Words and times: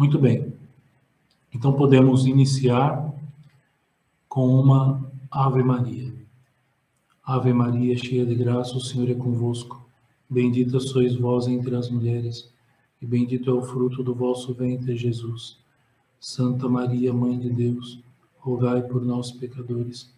Muito 0.00 0.18
bem. 0.18 0.54
Então 1.52 1.74
podemos 1.74 2.24
iniciar 2.24 3.12
com 4.30 4.48
uma 4.48 5.12
Ave 5.30 5.62
Maria. 5.62 6.10
Ave 7.22 7.52
Maria, 7.52 7.94
cheia 7.98 8.24
de 8.24 8.34
graça, 8.34 8.78
o 8.78 8.80
Senhor 8.80 9.10
é 9.10 9.14
convosco. 9.14 9.86
Bendita 10.26 10.80
sois 10.80 11.14
vós 11.16 11.46
entre 11.48 11.76
as 11.76 11.90
mulheres, 11.90 12.50
e 13.02 13.04
bendito 13.04 13.50
é 13.50 13.52
o 13.52 13.60
fruto 13.60 14.02
do 14.02 14.14
vosso 14.14 14.54
ventre, 14.54 14.96
Jesus. 14.96 15.58
Santa 16.18 16.66
Maria, 16.66 17.12
Mãe 17.12 17.38
de 17.38 17.50
Deus, 17.50 18.02
rogai 18.38 18.80
por 18.80 19.04
nós, 19.04 19.30
pecadores, 19.30 20.10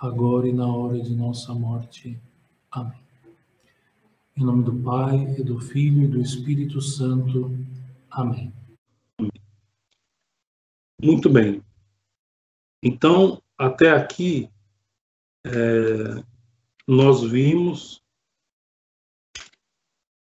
agora 0.00 0.48
e 0.48 0.52
na 0.52 0.66
hora 0.66 1.00
de 1.00 1.14
nossa 1.14 1.54
morte. 1.54 2.18
Amém. 2.72 2.98
Em 4.36 4.42
nome 4.42 4.64
do 4.64 4.74
Pai, 4.74 5.36
e 5.38 5.44
do 5.44 5.60
Filho 5.60 6.02
e 6.02 6.08
do 6.08 6.20
Espírito 6.20 6.82
Santo. 6.82 7.56
Amém. 8.10 8.57
Muito 11.00 11.30
bem. 11.30 11.62
Então, 12.82 13.40
até 13.56 13.90
aqui, 13.90 14.50
é, 15.46 16.24
nós 16.86 17.22
vimos. 17.22 18.02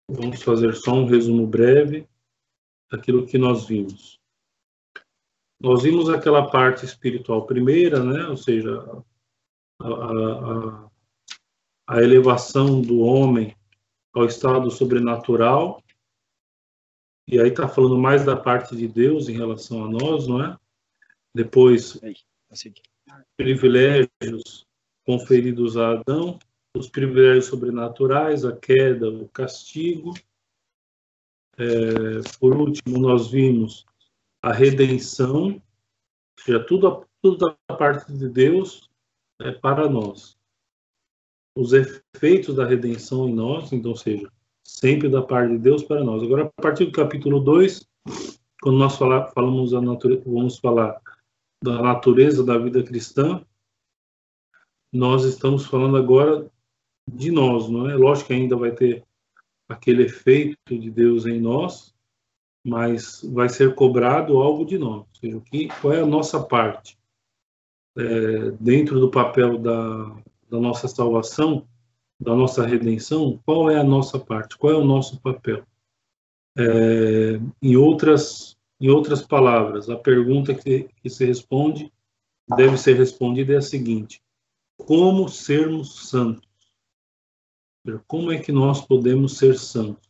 Vamos 0.09 0.41
fazer 0.41 0.73
só 0.75 0.93
um 0.93 1.05
resumo 1.05 1.45
breve 1.47 2.07
daquilo 2.91 3.25
que 3.25 3.37
nós 3.37 3.65
vimos. 3.65 4.19
Nós 5.59 5.83
vimos 5.83 6.09
aquela 6.09 6.49
parte 6.49 6.85
espiritual 6.85 7.45
primeira, 7.45 8.03
né? 8.03 8.25
ou 8.27 8.37
seja, 8.37 8.79
a, 9.79 9.87
a, 9.87 10.89
a 11.87 12.03
elevação 12.03 12.81
do 12.81 12.99
homem 12.99 13.55
ao 14.13 14.25
estado 14.25 14.69
sobrenatural, 14.69 15.83
e 17.27 17.39
aí 17.39 17.49
está 17.49 17.67
falando 17.67 17.97
mais 17.97 18.23
da 18.23 18.37
parte 18.37 18.75
de 18.75 18.87
Deus 18.87 19.27
em 19.27 19.33
relação 19.33 19.83
a 19.83 19.89
nós, 19.89 20.27
não 20.27 20.41
é? 20.41 20.57
Depois, 21.35 21.99
privilégios 23.35 24.65
conferidos 25.05 25.75
a 25.75 25.91
Adão, 25.91 26.39
os 26.75 26.89
privilégios 26.89 27.45
sobrenaturais, 27.45 28.45
a 28.45 28.55
queda, 28.55 29.09
o 29.09 29.27
castigo. 29.29 30.13
É, 31.57 31.65
por 32.39 32.55
último, 32.55 32.97
nós 32.97 33.29
vimos 33.29 33.85
a 34.41 34.53
redenção, 34.53 35.61
seja, 36.39 36.63
tudo, 36.63 37.05
tudo 37.21 37.37
da 37.37 37.75
parte 37.75 38.11
de 38.13 38.29
Deus 38.29 38.89
é 39.41 39.51
para 39.51 39.89
nós. 39.89 40.37
Os 41.55 41.73
efeitos 41.73 42.55
da 42.55 42.65
redenção 42.65 43.27
em 43.27 43.33
nós, 43.33 43.73
então, 43.73 43.91
ou 43.91 43.97
seja, 43.97 44.31
sempre 44.67 45.07
da 45.07 45.21
parte 45.21 45.53
de 45.53 45.59
Deus 45.59 45.81
para 45.81 46.03
nós. 46.03 46.21
Agora, 46.21 46.51
a 46.57 46.61
partir 46.61 46.85
do 46.85 46.91
capítulo 46.91 47.39
2, 47.39 47.87
quando 48.61 48.77
nós 48.77 48.97
falar, 48.97 49.27
falamos 49.27 49.71
natureza, 49.71 50.21
vamos 50.25 50.59
falar 50.59 51.01
da 51.63 51.81
natureza 51.81 52.43
da 52.43 52.57
vida 52.57 52.83
cristã, 52.83 53.41
nós 54.93 55.23
estamos 55.23 55.65
falando 55.65 55.95
agora 55.95 56.51
de 57.09 57.31
nós, 57.31 57.69
não 57.69 57.89
é? 57.89 57.95
Lógico 57.95 58.27
que 58.27 58.33
ainda 58.33 58.55
vai 58.57 58.71
ter 58.71 59.03
aquele 59.69 60.03
efeito 60.03 60.77
de 60.77 60.91
Deus 60.91 61.25
em 61.25 61.39
nós, 61.39 61.95
mas 62.65 63.21
vai 63.23 63.47
ser 63.47 63.73
cobrado 63.73 64.37
algo 64.37 64.65
de 64.65 64.77
nós. 64.77 64.99
Ou 64.99 65.15
seja, 65.19 65.41
que, 65.41 65.69
qual 65.79 65.93
é 65.93 66.01
a 66.01 66.05
nossa 66.05 66.43
parte 66.43 66.97
é, 67.97 68.51
dentro 68.59 68.99
do 68.99 69.09
papel 69.09 69.57
da, 69.57 70.15
da 70.49 70.59
nossa 70.59 70.87
salvação? 70.87 71.65
Da 72.19 72.35
nossa 72.35 72.65
redenção, 72.65 73.39
qual 73.45 73.69
é 73.69 73.79
a 73.79 73.83
nossa 73.83 74.19
parte, 74.19 74.57
qual 74.57 74.73
é 74.73 74.75
o 74.75 74.85
nosso 74.85 75.19
papel. 75.21 75.63
É, 76.57 77.39
em, 77.61 77.75
outras, 77.75 78.57
em 78.81 78.89
outras 78.89 79.21
palavras, 79.21 79.89
a 79.89 79.95
pergunta 79.95 80.55
que, 80.55 80.89
que 81.01 81.09
se 81.09 81.25
responde, 81.25 81.91
deve 82.55 82.77
ser 82.77 82.95
respondida 82.95 83.53
é 83.53 83.57
a 83.57 83.61
seguinte: 83.61 84.21
como 84.77 85.29
sermos 85.29 86.09
santos? 86.09 86.47
Como 88.07 88.31
é 88.31 88.39
que 88.39 88.51
nós 88.51 88.85
podemos 88.85 89.37
ser 89.37 89.57
santos? 89.57 90.09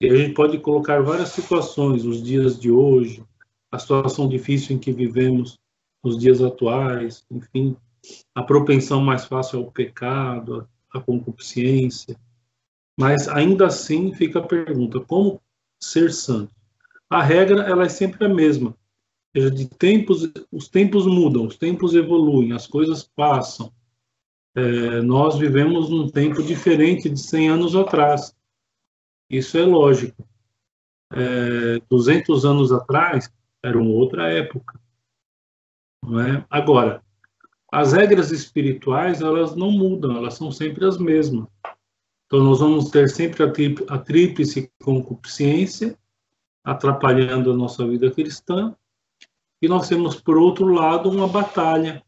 E 0.00 0.08
a 0.08 0.16
gente 0.16 0.34
pode 0.34 0.58
colocar 0.58 1.02
várias 1.02 1.30
situações, 1.30 2.04
os 2.04 2.22
dias 2.22 2.58
de 2.58 2.70
hoje, 2.70 3.24
a 3.70 3.78
situação 3.78 4.28
difícil 4.28 4.76
em 4.76 4.78
que 4.78 4.92
vivemos 4.92 5.58
nos 6.02 6.18
dias 6.18 6.42
atuais, 6.42 7.24
enfim, 7.30 7.76
a 8.34 8.42
propensão 8.42 9.00
mais 9.00 9.24
fácil 9.26 9.58
ao 9.60 9.70
pecado, 9.70 10.68
a 10.92 11.00
concupiscência. 11.00 12.18
Mas 12.98 13.28
ainda 13.28 13.66
assim 13.66 14.12
fica 14.14 14.38
a 14.40 14.46
pergunta: 14.46 15.00
como 15.00 15.40
ser 15.80 16.12
santo? 16.12 16.54
A 17.08 17.22
regra 17.22 17.62
ela 17.62 17.84
é 17.84 17.88
sempre 17.88 18.24
a 18.24 18.28
mesma. 18.28 18.76
Seja, 19.34 19.50
de 19.50 19.68
tempos, 19.68 20.30
os 20.50 20.68
tempos 20.68 21.06
mudam, 21.06 21.46
os 21.46 21.56
tempos 21.56 21.94
evoluem, 21.94 22.52
as 22.52 22.66
coisas 22.66 23.04
passam. 23.04 23.72
É, 24.54 25.00
nós 25.02 25.38
vivemos 25.38 25.88
num 25.88 26.10
tempo 26.10 26.42
diferente 26.42 27.08
de 27.08 27.18
100 27.18 27.48
anos 27.50 27.76
atrás. 27.76 28.34
Isso 29.28 29.56
é 29.56 29.64
lógico. 29.64 30.26
É, 31.12 31.80
200 31.88 32.44
anos 32.44 32.72
atrás 32.72 33.32
era 33.62 33.78
uma 33.78 33.90
outra 33.90 34.28
época. 34.28 34.80
Não 36.02 36.20
é? 36.20 36.44
Agora, 36.50 37.02
as 37.72 37.92
regras 37.92 38.30
espirituais, 38.30 39.20
elas 39.20 39.54
não 39.54 39.70
mudam, 39.70 40.16
elas 40.16 40.34
são 40.34 40.50
sempre 40.50 40.84
as 40.84 40.98
mesmas. 40.98 41.46
Então, 42.26 42.44
nós 42.44 42.60
vamos 42.60 42.90
ter 42.90 43.08
sempre 43.08 43.42
a, 43.88 43.98
tríplice 43.98 44.70
concupiscência, 44.82 45.98
atrapalhando 46.64 47.52
a 47.52 47.56
nossa 47.56 47.86
vida 47.86 48.10
cristã, 48.10 48.74
e 49.62 49.68
nós 49.68 49.88
temos, 49.88 50.16
por 50.20 50.38
outro 50.38 50.66
lado, 50.66 51.10
uma 51.10 51.28
batalha 51.28 52.02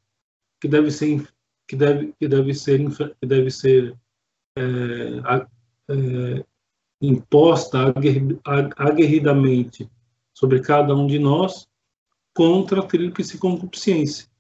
que 0.61 0.69
deve 0.69 0.91
ser 0.91 1.29
que 1.67 1.77
deve 1.77 2.15
que 2.19 2.29
deve 2.29 2.55
ser 2.55 2.81
que 3.21 3.27
deve 3.27 3.51
ser 3.51 3.97
é, 4.57 4.63
é, 5.91 6.45
imposta 7.01 7.93
aguerridamente 8.77 9.91
sobre 10.33 10.61
cada 10.61 10.95
um 10.95 11.07
de 11.07 11.19
nós 11.19 11.69
contra 12.35 12.81
a 12.81 12.87
tríplice 12.87 13.39
concupiscência. 13.39 14.32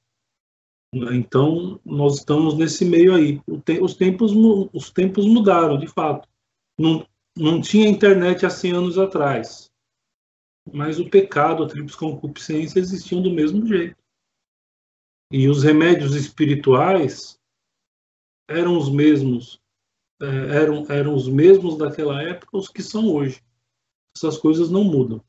Então, 0.94 1.80
nós 1.84 2.18
estamos 2.18 2.54
nesse 2.56 2.84
meio 2.84 3.14
aí. 3.14 3.40
Os 3.80 3.94
tempos, 3.94 4.32
os 4.72 4.90
tempos 4.90 5.26
mudaram, 5.26 5.78
de 5.78 5.86
fato. 5.86 6.28
Não, 6.78 7.06
não 7.36 7.60
tinha 7.62 7.88
internet 7.88 8.44
há 8.44 8.50
100 8.50 8.72
anos 8.72 8.98
atrás. 8.98 9.70
Mas 10.70 11.00
o 11.00 11.08
pecado, 11.08 11.62
a 11.62 11.66
tríplice 11.66 11.96
concupiscência 11.96 12.78
existiam 12.78 13.22
do 13.22 13.30
mesmo 13.30 13.66
jeito. 13.66 13.96
E 15.30 15.48
os 15.48 15.62
remédios 15.62 16.14
espirituais 16.14 17.40
eram 18.46 18.76
os 18.76 18.90
mesmos, 18.90 19.58
é, 20.20 20.26
eram, 20.26 20.86
eram 20.90 21.14
os 21.14 21.26
mesmos 21.26 21.78
daquela 21.78 22.22
época, 22.22 22.58
os 22.58 22.68
que 22.68 22.82
são 22.82 23.08
hoje. 23.08 23.42
Essas 24.14 24.36
coisas 24.36 24.70
não 24.70 24.84
mudam. 24.84 25.24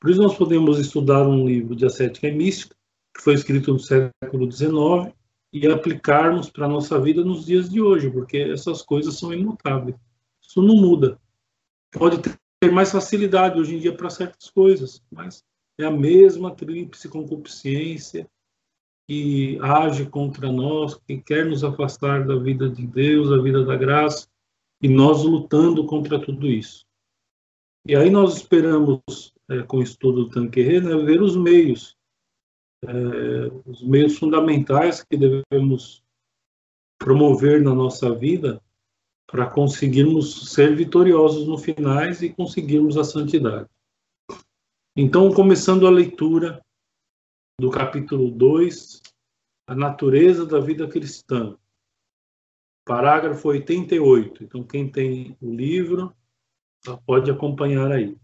Por 0.00 0.10
isso 0.10 0.20
nós 0.20 0.36
podemos 0.36 0.80
estudar 0.80 1.28
um 1.28 1.46
livro 1.46 1.76
de 1.76 1.86
ascética 1.86 2.30
mística, 2.32 2.74
que 3.14 3.22
foi 3.22 3.34
escrito 3.34 3.72
no 3.72 3.78
século 3.78 4.50
XIX, 4.50 5.14
e 5.52 5.66
aplicarmos 5.66 6.48
para 6.48 6.66
a 6.66 6.68
nossa 6.68 7.00
vida 7.00 7.24
nos 7.24 7.44
dias 7.44 7.68
de 7.68 7.80
hoje, 7.80 8.10
porque 8.10 8.38
essas 8.38 8.82
coisas 8.82 9.18
são 9.18 9.32
imutáveis. 9.32 9.96
Isso 10.40 10.62
não 10.62 10.76
muda. 10.76 11.18
Pode 11.90 12.18
ter 12.60 12.70
mais 12.70 12.92
facilidade 12.92 13.58
hoje 13.58 13.74
em 13.74 13.78
dia 13.78 13.94
para 13.94 14.10
certas 14.10 14.48
coisas, 14.48 15.02
mas 15.10 15.44
é 15.78 15.84
a 15.84 15.90
mesma 15.90 16.54
tríplice 16.54 17.08
concupiscência 17.08 18.28
que 19.08 19.58
age 19.60 20.06
contra 20.06 20.52
nós, 20.52 20.94
que 20.94 21.18
quer 21.18 21.44
nos 21.44 21.64
afastar 21.64 22.24
da 22.24 22.36
vida 22.36 22.70
de 22.70 22.86
Deus, 22.86 23.30
da 23.30 23.42
vida 23.42 23.64
da 23.64 23.74
graça, 23.74 24.28
e 24.80 24.88
nós 24.88 25.24
lutando 25.24 25.84
contra 25.84 26.20
tudo 26.20 26.46
isso. 26.46 26.86
E 27.86 27.96
aí 27.96 28.08
nós 28.08 28.36
esperamos, 28.36 29.00
é, 29.48 29.62
com 29.62 29.78
o 29.78 29.82
estudo 29.82 30.26
do 30.26 30.30
Tanquerê, 30.30 30.80
né, 30.80 30.94
ver 30.96 31.20
os 31.20 31.34
meios 31.34 31.96
é, 32.84 32.92
os 33.66 33.82
meios 33.82 34.18
fundamentais 34.18 35.02
que 35.02 35.16
devemos 35.16 36.02
promover 36.98 37.62
na 37.62 37.74
nossa 37.74 38.14
vida 38.14 38.62
para 39.26 39.48
conseguirmos 39.48 40.52
ser 40.52 40.74
vitoriosos 40.74 41.46
no 41.46 41.56
finais 41.56 42.20
e 42.22 42.30
conseguirmos 42.30 42.96
a 42.96 43.04
santidade. 43.04 43.68
Então, 44.96 45.32
começando 45.32 45.86
a 45.86 45.90
leitura 45.90 46.60
do 47.60 47.70
capítulo 47.70 48.30
2, 48.30 49.02
a 49.68 49.74
natureza 49.74 50.44
da 50.44 50.58
vida 50.58 50.88
cristã. 50.88 51.56
Parágrafo 52.84 53.48
88. 53.48 54.42
Então, 54.42 54.64
quem 54.64 54.90
tem 54.90 55.36
o 55.40 55.54
livro 55.54 56.12
pode 57.06 57.30
acompanhar 57.30 57.92
aí 57.92 58.16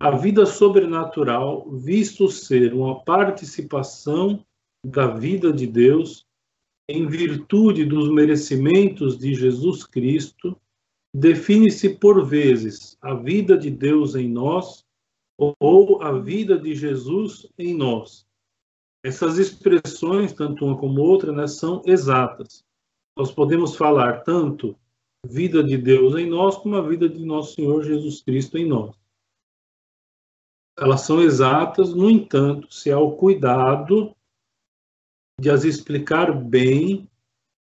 a 0.00 0.12
vida 0.12 0.46
sobrenatural, 0.46 1.68
visto 1.70 2.28
ser 2.28 2.72
uma 2.72 3.02
participação 3.02 4.44
da 4.84 5.08
vida 5.08 5.52
de 5.52 5.66
Deus, 5.66 6.24
em 6.88 7.06
virtude 7.06 7.84
dos 7.84 8.08
merecimentos 8.08 9.18
de 9.18 9.34
Jesus 9.34 9.84
Cristo, 9.84 10.56
define-se 11.12 11.90
por 11.96 12.24
vezes 12.24 12.96
a 13.02 13.14
vida 13.14 13.58
de 13.58 13.70
Deus 13.70 14.14
em 14.14 14.28
nós 14.28 14.84
ou 15.36 16.02
a 16.02 16.12
vida 16.12 16.58
de 16.58 16.74
Jesus 16.74 17.46
em 17.58 17.74
nós. 17.74 18.26
Essas 19.04 19.38
expressões, 19.38 20.32
tanto 20.32 20.64
uma 20.64 20.76
como 20.76 21.00
outra, 21.00 21.32
né, 21.32 21.46
são 21.46 21.82
exatas. 21.86 22.64
Nós 23.16 23.30
podemos 23.30 23.76
falar 23.76 24.22
tanto 24.22 24.76
vida 25.26 25.62
de 25.62 25.76
Deus 25.76 26.14
em 26.14 26.26
nós 26.26 26.56
como 26.56 26.76
a 26.76 26.82
vida 26.82 27.08
de 27.08 27.24
nosso 27.24 27.54
Senhor 27.54 27.82
Jesus 27.82 28.22
Cristo 28.22 28.56
em 28.58 28.66
nós. 28.66 28.97
Elas 30.80 31.00
são 31.00 31.20
exatas, 31.20 31.92
no 31.92 32.08
entanto, 32.08 32.72
se 32.72 32.90
há 32.90 32.98
o 32.98 33.16
cuidado 33.16 34.14
de 35.40 35.50
as 35.50 35.64
explicar 35.64 36.32
bem, 36.32 37.08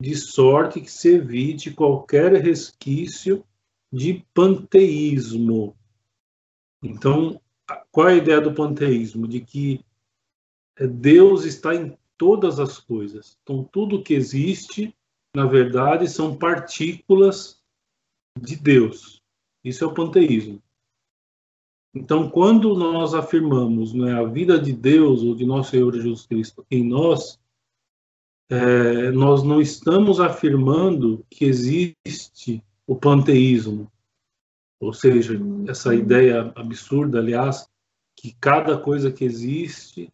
de 0.01 0.17
sorte 0.17 0.81
que 0.81 0.91
se 0.91 1.15
evite 1.15 1.71
qualquer 1.71 2.33
resquício 2.35 3.45
de 3.93 4.25
panteísmo. 4.35 5.77
Então, 6.83 7.41
qual 7.93 8.09
é 8.09 8.15
a 8.15 8.17
ideia 8.17 8.41
do 8.41 8.53
panteísmo? 8.53 9.29
De 9.29 9.41
que 9.41 9.85
Deus 10.77 11.45
está 11.45 11.75
em 11.75 11.97
todas 12.19 12.59
as 12.59 12.79
coisas. 12.79 13.39
Então, 13.43 13.63
tudo 13.63 14.03
que 14.03 14.15
existe, 14.15 14.95
na 15.35 15.47
verdade, 15.47 16.09
são 16.09 16.37
partículas 16.37 17.63
de 18.39 18.57
Deus. 18.57 19.23
Isso 19.63 19.85
é 19.85 19.87
o 19.87 19.95
panteísmo. 19.95 20.61
Então, 21.95 22.29
quando 22.29 22.75
nós 22.75 23.15
afirmamos 23.15 23.95
né, 23.95 24.13
a 24.15 24.25
vida 24.25 24.59
de 24.59 24.73
Deus 24.73 25.23
ou 25.23 25.35
de 25.35 25.47
nosso 25.47 25.71
Senhor 25.71 25.95
Jesus 25.95 26.27
Cristo 26.27 26.67
em 26.69 26.83
nós, 26.83 27.39
é, 28.51 29.11
nós 29.13 29.43
não 29.43 29.61
estamos 29.61 30.19
afirmando 30.19 31.25
que 31.31 31.45
existe 31.45 32.63
o 32.87 32.97
panteísmo, 32.97 33.91
ou 34.81 34.93
seja, 34.93 35.41
essa 35.69 35.95
ideia 35.95 36.53
absurda, 36.57 37.19
aliás, 37.19 37.69
que 38.17 38.37
cada 38.41 38.77
coisa 38.77 39.11
que 39.11 39.25
existe 39.25 40.13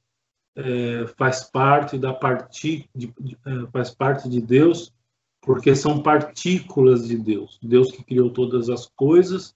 é, 0.55 1.07
faz 1.17 1.45
parte 1.45 1.99
da 1.99 2.13
parte 2.13 2.89
de, 2.95 3.13
é, 3.47 3.67
faz 3.73 3.91
parte 3.91 4.29
de 4.29 4.41
Deus, 4.41 4.93
porque 5.41 5.75
são 5.75 6.03
partículas 6.03 7.09
de 7.09 7.17
Deus. 7.17 7.59
Deus 7.63 7.91
que 7.91 8.05
criou 8.05 8.31
todas 8.31 8.69
as 8.69 8.87
coisas, 8.87 9.55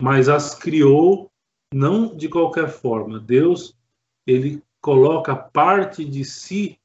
mas 0.00 0.28
as 0.28 0.54
criou 0.54 1.30
não 1.76 2.16
de 2.16 2.28
qualquer 2.28 2.68
forma. 2.68 3.20
Deus 3.20 3.76
ele 4.26 4.62
coloca 4.80 5.36
parte 5.36 6.04
de 6.04 6.24
si 6.24 6.78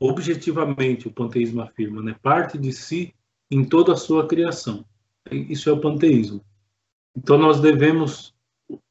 objetivamente, 0.00 1.08
o 1.08 1.12
panteísmo 1.12 1.60
afirma, 1.60 2.00
né? 2.02 2.16
Parte 2.22 2.56
de 2.56 2.72
si 2.72 3.14
em 3.50 3.64
toda 3.64 3.92
a 3.92 3.96
sua 3.96 4.26
criação. 4.26 4.84
Isso 5.30 5.68
é 5.68 5.72
o 5.72 5.80
panteísmo. 5.80 6.40
Então 7.16 7.36
nós 7.36 7.60
devemos 7.60 8.34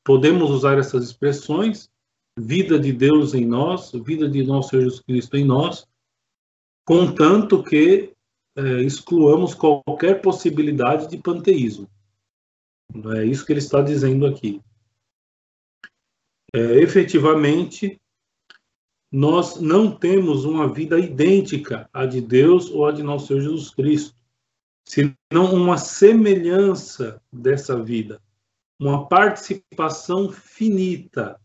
podemos 0.04 0.50
usar 0.50 0.78
essas 0.78 1.04
expressões 1.04 1.90
vida 2.38 2.80
de 2.80 2.92
Deus 2.94 3.34
em 3.34 3.46
nós, 3.46 3.92
vida 3.92 4.30
de 4.30 4.44
nosso 4.44 4.80
Jesus 4.80 5.00
Cristo 5.00 5.36
em 5.38 5.46
nós, 5.46 5.88
contanto 6.86 7.64
que 7.64 8.14
é, 8.56 8.82
excluamos 8.84 9.54
qualquer 9.56 10.22
possibilidade 10.22 11.10
de 11.10 11.18
panteísmo. 11.18 11.90
É 13.18 13.26
isso 13.26 13.46
que 13.46 13.54
ele 13.54 13.60
está 13.60 13.82
dizendo 13.82 14.26
aqui. 14.26 14.62
É, 16.54 16.60
efetivamente, 16.80 18.00
nós 19.12 19.60
não 19.60 19.96
temos 19.96 20.46
uma 20.46 20.72
vida 20.72 21.00
idêntica 21.00 21.90
à 21.94 22.06
de 22.06 22.22
Deus 22.22 22.70
ou 22.70 22.86
à 22.86 22.92
de 22.92 23.04
nosso 23.04 23.28
Senhor 23.28 23.42
Jesus 23.42 23.70
Cristo, 23.70 24.16
senão 24.86 25.54
uma 25.54 25.78
semelhança 25.78 27.22
dessa 27.32 27.82
vida, 27.82 28.22
uma 28.80 29.08
participação 29.08 30.32
finita 30.32 31.40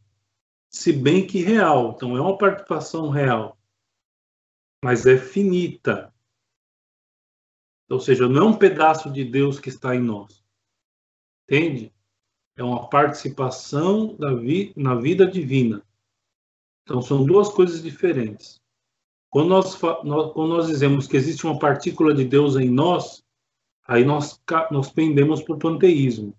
se 0.72 0.92
bem 0.92 1.26
que 1.26 1.40
real. 1.42 1.92
Então, 1.94 2.16
é 2.16 2.20
uma 2.20 2.36
participação 2.36 3.10
real, 3.10 3.58
mas 4.82 5.06
é 5.06 5.18
finita. 5.18 6.12
Ou 7.90 8.00
seja, 8.00 8.26
não 8.28 8.42
é 8.42 8.50
um 8.50 8.56
pedaço 8.56 9.10
de 9.12 9.22
Deus 9.22 9.60
que 9.60 9.68
está 9.68 9.94
em 9.94 10.00
nós. 10.00 10.42
Entende? 11.44 11.92
É 12.56 12.62
uma 12.62 12.88
participação 12.88 14.16
vi 14.40 14.72
na 14.76 14.94
vida 14.94 15.26
divina. 15.26 15.82
Então, 16.82 17.00
são 17.00 17.24
duas 17.24 17.48
coisas 17.48 17.82
diferentes. 17.82 18.60
Quando 19.30 19.48
nós, 19.48 19.80
nós, 20.04 20.32
quando 20.32 20.48
nós 20.48 20.66
dizemos 20.66 21.06
que 21.06 21.16
existe 21.16 21.46
uma 21.46 21.58
partícula 21.58 22.12
de 22.12 22.24
Deus 22.24 22.56
em 22.56 22.68
nós, 22.68 23.24
aí 23.86 24.04
nós, 24.04 24.40
nós 24.70 24.90
pendemos 24.90 25.42
para 25.42 25.54
o 25.54 25.58
panteísmo. 25.58 26.36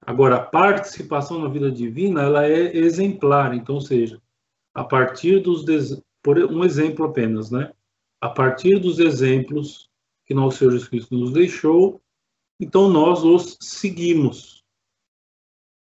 Agora, 0.00 0.36
a 0.36 0.42
participação 0.44 1.40
na 1.40 1.48
vida 1.48 1.70
divina, 1.70 2.22
ela 2.22 2.46
é 2.46 2.76
exemplar, 2.76 3.54
então, 3.54 3.74
ou 3.74 3.80
seja, 3.80 4.22
a 4.72 4.84
partir 4.84 5.40
dos 5.40 5.64
por 6.22 6.38
um 6.38 6.64
exemplo 6.64 7.04
apenas, 7.06 7.50
né? 7.50 7.72
A 8.20 8.28
partir 8.28 8.78
dos 8.78 9.00
exemplos 9.00 9.88
que 10.24 10.34
nosso 10.34 10.58
Senhor 10.58 10.72
Jesus 10.72 10.88
Cristo 10.88 11.16
nos 11.16 11.32
deixou, 11.32 12.00
então 12.60 12.88
nós 12.88 13.24
os 13.24 13.56
seguimos, 13.60 14.55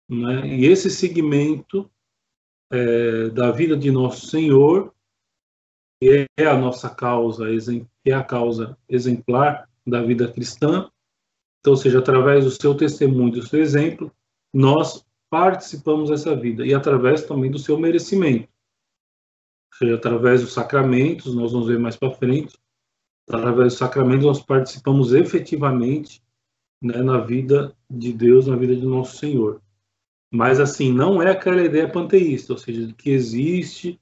né? 0.09 0.47
E 0.47 0.65
esse 0.65 0.89
seguimento 0.89 1.89
é, 2.71 3.29
da 3.29 3.51
vida 3.51 3.75
de 3.75 3.91
nosso 3.91 4.27
Senhor 4.27 4.93
que 5.99 6.27
é 6.37 6.45
a 6.45 6.57
nossa 6.57 6.89
causa, 6.89 7.45
é 8.03 8.11
a 8.11 8.23
causa 8.23 8.77
exemplar 8.89 9.69
da 9.87 10.03
vida 10.03 10.31
cristã, 10.31 10.89
então, 11.65 11.75
seja, 11.75 11.97
através 11.97 12.45
do 12.45 12.51
seu 12.51 12.75
testemunho, 12.75 13.31
do 13.31 13.47
seu 13.47 13.59
exemplo, 13.59 14.11
nós 14.53 15.03
participamos 15.31 16.11
dessa 16.11 16.35
vida 16.35 16.63
e 16.63 16.75
através 16.75 17.23
também 17.23 17.49
do 17.49 17.57
seu 17.57 17.79
merecimento. 17.79 18.47
Ou 19.71 19.77
seja, 19.79 19.95
através 19.95 20.41
dos 20.41 20.53
sacramentos, 20.53 21.33
nós 21.33 21.53
vamos 21.53 21.67
ver 21.67 21.79
mais 21.79 21.95
para 21.95 22.11
frente, 22.11 22.55
através 23.27 23.73
dos 23.73 23.79
sacramentos 23.79 24.25
nós 24.25 24.43
participamos 24.43 25.11
efetivamente 25.11 26.21
né, 26.79 27.01
na 27.01 27.17
vida 27.17 27.75
de 27.89 28.13
Deus, 28.13 28.45
na 28.45 28.55
vida 28.55 28.75
de 28.75 28.85
nosso 28.85 29.17
Senhor. 29.17 29.59
Mas 30.35 30.59
assim, 30.59 30.91
não 30.91 31.21
é 31.21 31.31
aquela 31.31 31.63
ideia 31.63 31.89
panteísta, 31.89 32.53
ou 32.53 32.59
seja, 32.59 32.93
que 32.93 33.09
existe 33.09 33.99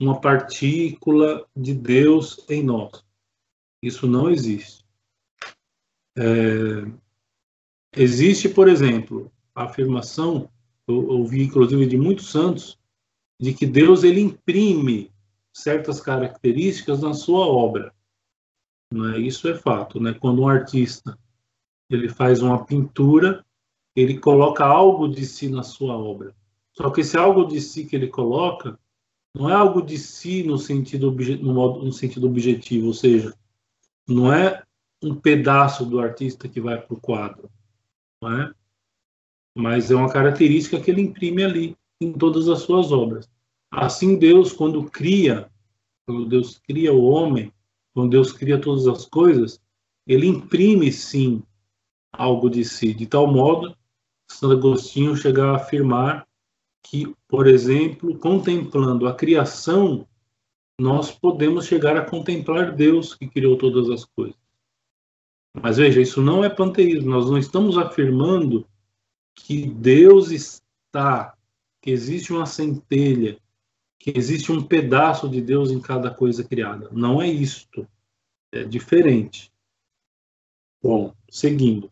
uma 0.00 0.20
partícula 0.20 1.46
de 1.56 1.74
Deus 1.74 2.44
em 2.48 2.62
nós. 2.62 3.04
Isso 3.82 4.06
não 4.06 4.30
existe. 4.30 4.84
É, 6.18 6.84
Existe, 7.98 8.46
por 8.50 8.68
exemplo, 8.68 9.32
a 9.54 9.64
afirmação, 9.64 10.50
eu 10.86 11.08
ouvi 11.08 11.42
inclusive 11.42 11.86
de 11.86 11.96
muitos 11.96 12.30
santos, 12.30 12.78
de 13.40 13.54
que 13.54 13.64
Deus 13.64 14.04
ele 14.04 14.20
imprime 14.20 15.10
certas 15.50 15.98
características 15.98 17.00
na 17.00 17.14
sua 17.14 17.46
obra. 17.46 17.94
Né? 18.92 19.18
Isso 19.18 19.48
é 19.48 19.54
fato. 19.54 19.98
Né? 19.98 20.12
Quando 20.12 20.42
um 20.42 20.48
artista 20.48 21.18
ele 21.88 22.10
faz 22.10 22.42
uma 22.42 22.66
pintura, 22.66 23.45
ele 23.96 24.18
coloca 24.18 24.64
algo 24.64 25.08
de 25.08 25.24
si 25.24 25.48
na 25.48 25.62
sua 25.62 25.96
obra. 25.96 26.34
Só 26.72 26.90
que 26.90 27.00
esse 27.00 27.16
algo 27.16 27.46
de 27.46 27.60
si 27.60 27.86
que 27.86 27.96
ele 27.96 28.08
coloca 28.08 28.78
não 29.34 29.50
é 29.50 29.54
algo 29.54 29.82
de 29.82 29.98
si 29.98 30.42
no 30.42 30.58
sentido, 30.58 31.10
no, 31.40 31.54
modo, 31.54 31.84
no 31.84 31.92
sentido 31.92 32.26
objetivo, 32.26 32.88
ou 32.88 32.94
seja, 32.94 33.34
não 34.06 34.32
é 34.32 34.62
um 35.02 35.14
pedaço 35.14 35.84
do 35.84 35.98
artista 35.98 36.48
que 36.48 36.60
vai 36.60 36.80
para 36.80 36.94
o 36.94 37.00
quadro 37.00 37.50
não 38.20 38.42
é? 38.42 38.54
mas 39.54 39.90
é 39.90 39.94
uma 39.94 40.12
característica 40.12 40.80
que 40.80 40.90
ele 40.90 41.02
imprime 41.02 41.42
ali 41.44 41.76
em 42.00 42.12
todas 42.12 42.48
as 42.48 42.60
suas 42.60 42.92
obras. 42.92 43.28
Assim 43.70 44.18
Deus, 44.18 44.52
quando 44.52 44.84
cria, 44.84 45.50
quando 46.06 46.26
Deus 46.26 46.58
cria 46.58 46.92
o 46.92 47.04
homem, 47.04 47.50
quando 47.94 48.10
Deus 48.10 48.32
cria 48.32 48.60
todas 48.60 48.86
as 48.86 49.06
coisas, 49.06 49.60
ele 50.06 50.26
imprime 50.26 50.92
sim 50.92 51.42
algo 52.12 52.50
de 52.50 52.64
si, 52.64 52.92
de 52.92 53.06
tal 53.06 53.26
modo 53.26 53.76
Santo 54.28 54.52
Agostinho 54.52 55.16
chega 55.16 55.50
a 55.50 55.56
afirmar 55.56 56.26
que, 56.82 57.14
por 57.26 57.46
exemplo, 57.46 58.18
contemplando 58.18 59.06
a 59.06 59.14
criação, 59.14 60.06
nós 60.78 61.10
podemos 61.10 61.66
chegar 61.66 61.96
a 61.96 62.04
contemplar 62.04 62.74
Deus 62.74 63.14
que 63.14 63.26
criou 63.26 63.56
todas 63.56 63.88
as 63.90 64.04
coisas. 64.04 64.36
Mas 65.60 65.78
veja, 65.78 66.00
isso 66.00 66.20
não 66.20 66.44
é 66.44 66.50
panteísmo. 66.50 67.10
Nós 67.10 67.30
não 67.30 67.38
estamos 67.38 67.78
afirmando 67.78 68.66
que 69.34 69.66
Deus 69.66 70.30
está, 70.30 71.34
que 71.80 71.90
existe 71.90 72.32
uma 72.32 72.46
centelha, 72.46 73.38
que 73.98 74.12
existe 74.16 74.52
um 74.52 74.62
pedaço 74.62 75.28
de 75.28 75.40
Deus 75.40 75.70
em 75.70 75.80
cada 75.80 76.10
coisa 76.10 76.44
criada. 76.44 76.90
Não 76.92 77.20
é 77.20 77.28
isto. 77.28 77.88
É 78.52 78.64
diferente. 78.64 79.50
Bom, 80.82 81.14
seguindo. 81.28 81.90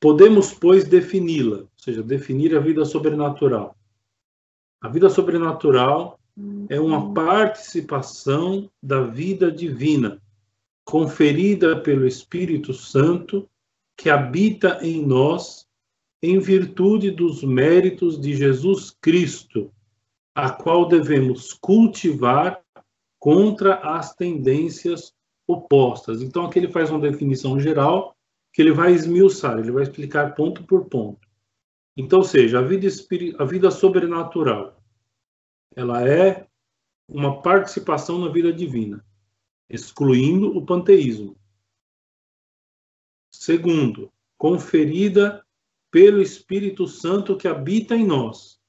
Podemos, 0.00 0.52
pois, 0.54 0.84
defini-la, 0.84 1.58
ou 1.58 1.68
seja, 1.76 2.02
definir 2.02 2.56
a 2.56 2.60
vida 2.60 2.84
sobrenatural. 2.84 3.76
A 4.80 4.88
vida 4.88 5.10
sobrenatural 5.10 6.18
é 6.68 6.78
uma 6.78 7.12
participação 7.12 8.70
da 8.80 9.02
vida 9.02 9.50
divina 9.50 10.22
conferida 10.84 11.80
pelo 11.80 12.06
Espírito 12.06 12.72
Santo 12.72 13.48
que 13.96 14.08
habita 14.08 14.78
em 14.82 15.04
nós 15.04 15.66
em 16.22 16.38
virtude 16.38 17.10
dos 17.10 17.42
méritos 17.42 18.20
de 18.20 18.34
Jesus 18.34 18.96
Cristo, 19.00 19.72
a 20.34 20.50
qual 20.50 20.88
devemos 20.88 21.52
cultivar 21.52 22.62
contra 23.18 23.74
as 23.74 24.14
tendências 24.14 25.12
opostas. 25.46 26.22
Então, 26.22 26.46
aqui 26.46 26.60
ele 26.60 26.72
faz 26.72 26.90
uma 26.90 27.00
definição 27.00 27.58
geral 27.58 28.16
que 28.52 28.62
ele 28.62 28.72
vai 28.72 28.92
esmiuçar, 28.92 29.58
ele 29.58 29.70
vai 29.70 29.82
explicar 29.82 30.34
ponto 30.34 30.64
por 30.64 30.86
ponto. 30.86 31.26
Então, 31.96 32.22
seja, 32.22 32.58
a 32.58 32.62
vida, 32.62 32.86
a 33.38 33.44
vida 33.44 33.70
sobrenatural, 33.70 34.80
ela 35.74 36.06
é 36.08 36.48
uma 37.08 37.42
participação 37.42 38.18
na 38.18 38.28
vida 38.28 38.52
divina, 38.52 39.04
excluindo 39.68 40.56
o 40.56 40.64
panteísmo. 40.64 41.36
Segundo, 43.30 44.12
conferida 44.36 45.44
pelo 45.90 46.20
Espírito 46.20 46.86
Santo 46.86 47.36
que 47.36 47.48
habita 47.48 47.96
em 47.96 48.06
nós, 48.06 48.60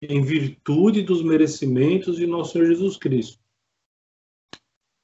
em 0.00 0.22
virtude 0.22 1.02
dos 1.02 1.22
merecimentos 1.22 2.16
de 2.16 2.26
nosso 2.26 2.52
Senhor 2.52 2.66
Jesus 2.66 2.96
Cristo. 2.96 3.42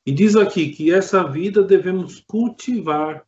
E 0.06 0.12
diz 0.12 0.36
aqui 0.36 0.70
que 0.70 0.92
essa 0.92 1.24
vida 1.24 1.62
devemos 1.62 2.20
cultivar. 2.20 3.26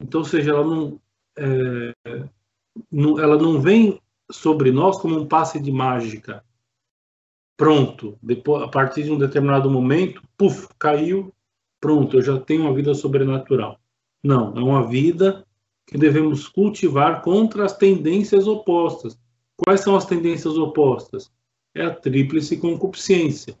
Então, 0.00 0.20
ou 0.20 0.24
seja, 0.24 0.52
ela 0.52 0.64
não, 0.64 1.00
é, 1.36 1.94
não, 2.90 3.18
ela 3.18 3.36
não 3.36 3.60
vem 3.60 4.00
sobre 4.30 4.70
nós 4.70 4.98
como 4.98 5.18
um 5.18 5.26
passe 5.26 5.60
de 5.60 5.72
mágica. 5.72 6.44
Pronto, 7.56 8.16
depois, 8.22 8.62
a 8.62 8.68
partir 8.68 9.02
de 9.02 9.10
um 9.10 9.18
determinado 9.18 9.68
momento, 9.70 10.22
puf, 10.36 10.68
caiu, 10.78 11.34
pronto, 11.80 12.16
eu 12.16 12.22
já 12.22 12.38
tenho 12.38 12.62
uma 12.62 12.74
vida 12.74 12.94
sobrenatural. 12.94 13.80
Não, 14.22 14.56
é 14.56 14.60
uma 14.60 14.86
vida 14.86 15.44
que 15.86 15.98
devemos 15.98 16.46
cultivar 16.46 17.22
contra 17.22 17.64
as 17.64 17.76
tendências 17.76 18.46
opostas. 18.46 19.18
Quais 19.56 19.80
são 19.80 19.96
as 19.96 20.06
tendências 20.06 20.56
opostas? 20.56 21.32
É 21.74 21.84
a 21.84 21.94
tríplice 21.94 22.58
concupiscência. 22.58 23.58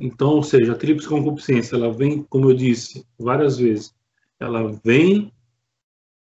Então, 0.00 0.36
ou 0.36 0.42
seja, 0.42 0.72
a 0.72 0.76
tríplice 0.76 1.08
concupiscência, 1.08 1.74
ela 1.74 1.92
vem, 1.92 2.22
como 2.22 2.50
eu 2.50 2.54
disse 2.54 3.04
várias 3.18 3.58
vezes, 3.58 3.92
ela 4.38 4.72
vem, 4.84 5.32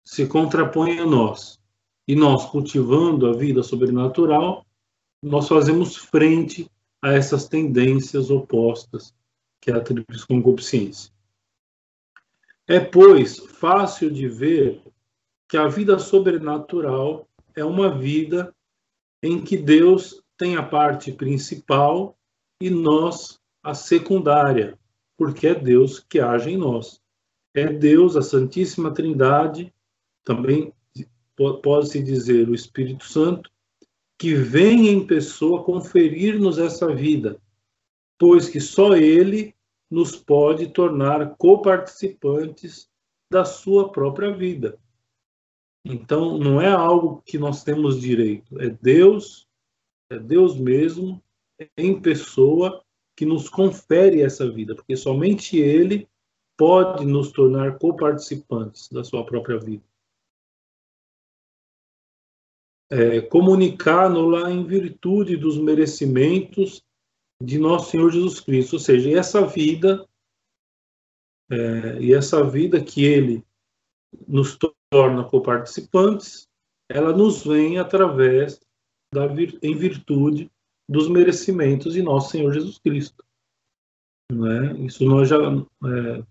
se 0.05 0.27
contrapõe 0.27 0.99
a 0.99 1.07
nós. 1.07 1.61
E 2.07 2.15
nós, 2.15 2.47
cultivando 2.47 3.29
a 3.29 3.33
vida 3.33 3.63
sobrenatural, 3.63 4.67
nós 5.23 5.47
fazemos 5.49 5.97
frente 5.97 6.69
a 7.03 7.13
essas 7.13 7.49
tendências 7.49 8.31
opostas, 8.31 9.15
que 9.61 9.71
é 9.71 9.75
a 9.75 9.81
tríplice 9.81 10.27
concupiscência. 10.27 11.13
É, 12.67 12.81
pois, 12.81 13.39
fácil 13.39 14.11
de 14.11 14.29
ver 14.29 14.83
que 15.49 15.57
a 15.57 15.67
vida 15.67 15.99
sobrenatural 15.99 17.29
é 17.55 17.65
uma 17.65 17.97
vida 17.97 18.55
em 19.23 19.43
que 19.43 19.57
Deus 19.57 20.23
tem 20.37 20.57
a 20.57 20.63
parte 20.63 21.13
principal 21.13 22.17
e 22.61 22.71
nós 22.71 23.39
a 23.63 23.75
secundária, 23.75 24.79
porque 25.17 25.49
é 25.49 25.55
Deus 25.55 26.01
que 26.01 26.19
age 26.21 26.51
em 26.51 26.57
nós. 26.57 27.01
É 27.55 27.67
Deus, 27.67 28.17
a 28.17 28.23
Santíssima 28.23 28.93
Trindade, 28.93 29.73
também 30.25 30.73
pode-se 31.63 32.03
dizer 32.03 32.49
o 32.49 32.55
Espírito 32.55 33.05
Santo, 33.05 33.51
que 34.19 34.35
vem 34.35 34.89
em 34.89 35.07
pessoa 35.07 35.65
conferir-nos 35.65 36.59
essa 36.59 36.95
vida, 36.95 37.41
pois 38.19 38.49
que 38.49 38.61
só 38.61 38.95
Ele 38.95 39.55
nos 39.91 40.15
pode 40.15 40.69
tornar 40.69 41.37
coparticipantes 41.37 42.89
da 43.31 43.45
sua 43.45 43.91
própria 43.91 44.31
vida. 44.31 44.79
Então, 45.85 46.37
não 46.37 46.61
é 46.61 46.69
algo 46.69 47.23
que 47.25 47.39
nós 47.39 47.65
temos 47.65 48.01
direito, 48.01 48.61
é 48.61 48.69
Deus, 48.69 49.49
é 50.11 50.19
Deus 50.19 50.59
mesmo, 50.59 51.23
em 51.77 51.99
pessoa, 51.99 52.85
que 53.17 53.25
nos 53.25 53.49
confere 53.49 54.23
essa 54.23 54.51
vida, 54.51 54.75
porque 54.75 54.97
somente 54.97 55.59
Ele 55.59 56.07
pode 56.61 57.07
nos 57.07 57.33
tornar 57.33 57.79
coparticipantes 57.79 58.91
da 58.91 59.03
sua 59.03 59.25
própria 59.25 59.59
vida. 59.59 59.83
É, 62.91 63.23
Comunicar-nos-la 63.23 64.51
em 64.51 64.67
virtude 64.67 65.39
dos 65.39 65.57
merecimentos 65.57 66.85
de 67.43 67.59
nosso 67.59 67.91
Senhor 67.91 68.13
Jesus 68.13 68.41
Cristo, 68.41 68.75
ou 68.75 68.79
seja, 68.79 69.19
essa 69.19 69.47
vida 69.47 70.07
é, 71.51 71.99
e 71.99 72.13
essa 72.13 72.45
vida 72.45 72.85
que 72.85 73.07
Ele 73.07 73.43
nos 74.29 74.59
torna 74.93 75.25
coparticipantes, 75.25 76.47
ela 76.91 77.17
nos 77.17 77.43
vem 77.43 77.79
através 77.79 78.61
da 79.15 79.25
em 79.63 79.75
virtude 79.79 80.51
dos 80.87 81.09
merecimentos 81.09 81.95
de 81.95 82.03
nosso 82.03 82.33
Senhor 82.33 82.53
Jesus 82.53 82.77
Cristo. 82.77 83.25
Né? 84.31 84.75
Isso 84.85 85.07
nós 85.07 85.27
já, 85.27 85.39
é, 85.39 86.23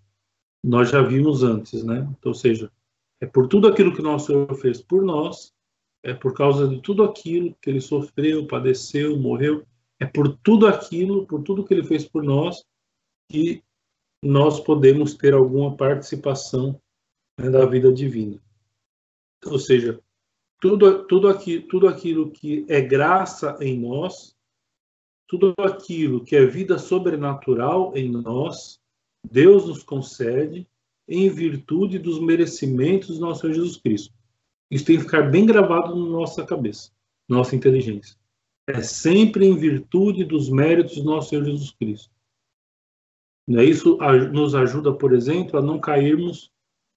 nós 0.64 0.90
já 0.90 1.02
vimos 1.02 1.44
antes, 1.44 1.84
né? 1.84 2.08
Então, 2.18 2.32
ou 2.32 2.34
seja, 2.34 2.72
é 3.22 3.26
por 3.26 3.48
tudo 3.48 3.68
aquilo 3.68 3.96
que 3.96 4.02
nosso 4.02 4.28
Senhor 4.28 4.54
fez 4.56 4.82
por 4.82 5.04
nós, 5.04 5.54
é 6.04 6.14
por 6.14 6.34
causa 6.34 6.68
de 6.68 6.82
tudo 6.82 7.04
aquilo 7.04 7.56
que 7.62 7.70
ele 7.70 7.82
sofreu, 7.82 8.48
padeceu, 8.48 9.18
morreu, 9.18 9.66
é 10.00 10.06
por 10.06 10.38
tudo 10.38 10.68
aquilo, 10.68 11.26
por 11.26 11.44
tudo 11.44 11.66
que 11.66 11.74
ele 11.74 11.84
fez 11.84 12.08
por 12.08 12.24
nós, 12.24 12.64
que 13.30 13.64
nós 14.24 14.60
podemos 14.60 15.14
ter 15.14 15.34
alguma 15.34 15.76
participação 15.76 16.80
né, 17.38 17.50
da 17.50 17.66
vida 17.66 17.92
divina. 17.92 18.40
Ou 19.46 19.60
seja, 19.60 20.00
tudo, 20.60 21.06
tudo, 21.06 21.28
aqui, 21.28 21.60
tudo 21.62 21.88
aquilo 21.88 22.32
que 22.32 22.66
é 22.68 22.82
graça 22.82 23.58
em 23.62 23.80
nós, 23.80 24.36
tudo 25.28 25.54
aquilo 25.58 26.24
que 26.24 26.36
é 26.36 26.46
vida 26.46 26.78
sobrenatural 26.78 27.96
em 27.96 28.10
nós, 28.10 28.80
Deus 29.24 29.68
nos 29.68 29.84
concede 29.84 30.68
em 31.08 31.30
virtude 31.30 31.98
dos 31.98 32.20
merecimentos 32.20 33.18
do 33.18 33.26
nosso 33.26 33.42
Senhor 33.42 33.54
Jesus 33.54 33.78
Cristo. 33.78 34.14
Isso 34.70 34.86
tem 34.86 34.98
que 34.98 35.04
ficar 35.04 35.24
bem 35.24 35.46
gravado 35.46 35.96
na 35.96 36.06
nossa 36.06 36.46
cabeça, 36.46 36.92
nossa 37.28 37.56
inteligência. 37.56 38.16
É 38.68 38.82
sempre 38.82 39.46
em 39.46 39.58
virtude 39.58 40.24
dos 40.24 40.50
méritos 40.50 40.98
do 40.98 41.04
nosso 41.04 41.30
Senhor 41.30 41.44
Jesus 41.44 41.72
Cristo. 41.72 42.12
Né, 43.48 43.66
isso 43.66 43.98
nos 44.32 44.54
ajuda, 44.54 44.94
por 44.94 45.12
exemplo, 45.12 45.58
a 45.58 45.62
não 45.62 45.80
cairmos 45.80 46.52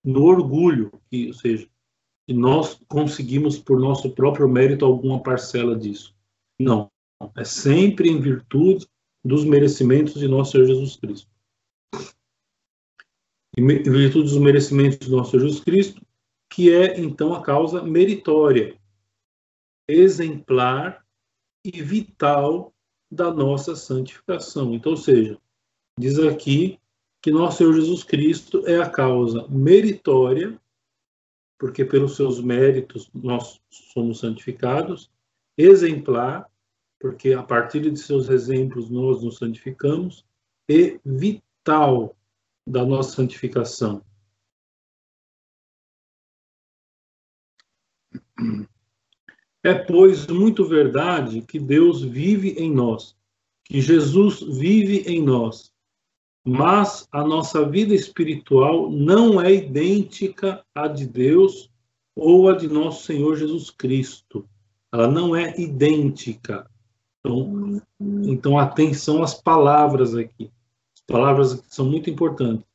no 0.04 0.24
orgulho, 0.24 0.92
ou 0.92 1.32
seja, 1.32 1.66
que 2.26 2.34
nós 2.34 2.78
conseguimos 2.86 3.58
por 3.58 3.80
nosso 3.80 4.10
próprio 4.10 4.46
mérito 4.46 4.84
alguma 4.84 5.22
parcela 5.22 5.74
disso. 5.74 6.14
Não. 6.60 6.90
É 7.36 7.44
sempre 7.44 8.10
em 8.10 8.20
virtude 8.20 8.86
dos 9.24 9.44
merecimentos 9.44 10.14
de 10.14 10.28
nosso 10.28 10.52
Senhor 10.52 10.66
Jesus 10.66 10.96
Cristo. 10.96 11.31
Em 13.56 13.66
virtude 13.66 14.30
dos 14.30 14.38
merecimentos 14.38 14.98
de 14.98 15.10
nosso 15.10 15.38
Jesus 15.38 15.60
Cristo, 15.60 16.00
que 16.50 16.72
é 16.72 16.98
então 17.00 17.34
a 17.34 17.42
causa 17.42 17.82
meritória, 17.82 18.78
exemplar 19.88 21.04
e 21.64 21.82
vital 21.82 22.74
da 23.10 23.32
nossa 23.32 23.76
santificação. 23.76 24.74
Então, 24.74 24.92
ou 24.92 24.96
seja, 24.96 25.38
diz 25.98 26.18
aqui 26.18 26.78
que 27.20 27.30
nosso 27.30 27.58
Senhor 27.58 27.74
Jesus 27.74 28.02
Cristo 28.02 28.66
é 28.66 28.78
a 28.78 28.88
causa 28.88 29.46
meritória, 29.48 30.58
porque 31.58 31.84
pelos 31.84 32.16
seus 32.16 32.40
méritos 32.40 33.08
nós 33.14 33.60
somos 33.70 34.18
santificados, 34.18 35.10
exemplar, 35.56 36.50
porque 36.98 37.32
a 37.32 37.42
partir 37.42 37.90
de 37.90 37.98
seus 37.98 38.28
exemplos 38.28 38.90
nós 38.90 39.22
nos 39.22 39.36
santificamos, 39.36 40.24
e 40.68 40.98
vital 41.04 41.51
da 42.66 42.84
nossa 42.84 43.16
santificação. 43.16 44.02
É, 49.64 49.74
pois, 49.74 50.26
muito 50.26 50.64
verdade 50.64 51.42
que 51.42 51.58
Deus 51.58 52.02
vive 52.02 52.50
em 52.58 52.72
nós, 52.72 53.16
que 53.64 53.80
Jesus 53.80 54.40
vive 54.40 55.04
em 55.06 55.22
nós, 55.22 55.72
mas 56.44 57.06
a 57.12 57.22
nossa 57.22 57.68
vida 57.68 57.94
espiritual 57.94 58.90
não 58.90 59.40
é 59.40 59.54
idêntica 59.54 60.64
à 60.74 60.88
de 60.88 61.06
Deus 61.06 61.70
ou 62.16 62.48
à 62.48 62.56
de 62.56 62.66
nosso 62.66 63.04
Senhor 63.04 63.36
Jesus 63.36 63.70
Cristo. 63.70 64.48
Ela 64.92 65.06
não 65.06 65.36
é 65.36 65.58
idêntica. 65.58 66.68
Então, 67.20 67.80
então, 68.00 68.58
atenção 68.58 69.22
às 69.22 69.32
palavras 69.32 70.16
aqui. 70.16 70.50
As 71.08 71.14
palavras 71.14 71.52
aqui 71.52 71.66
são 71.68 71.86
muito 71.86 72.08
importantes. 72.08 72.66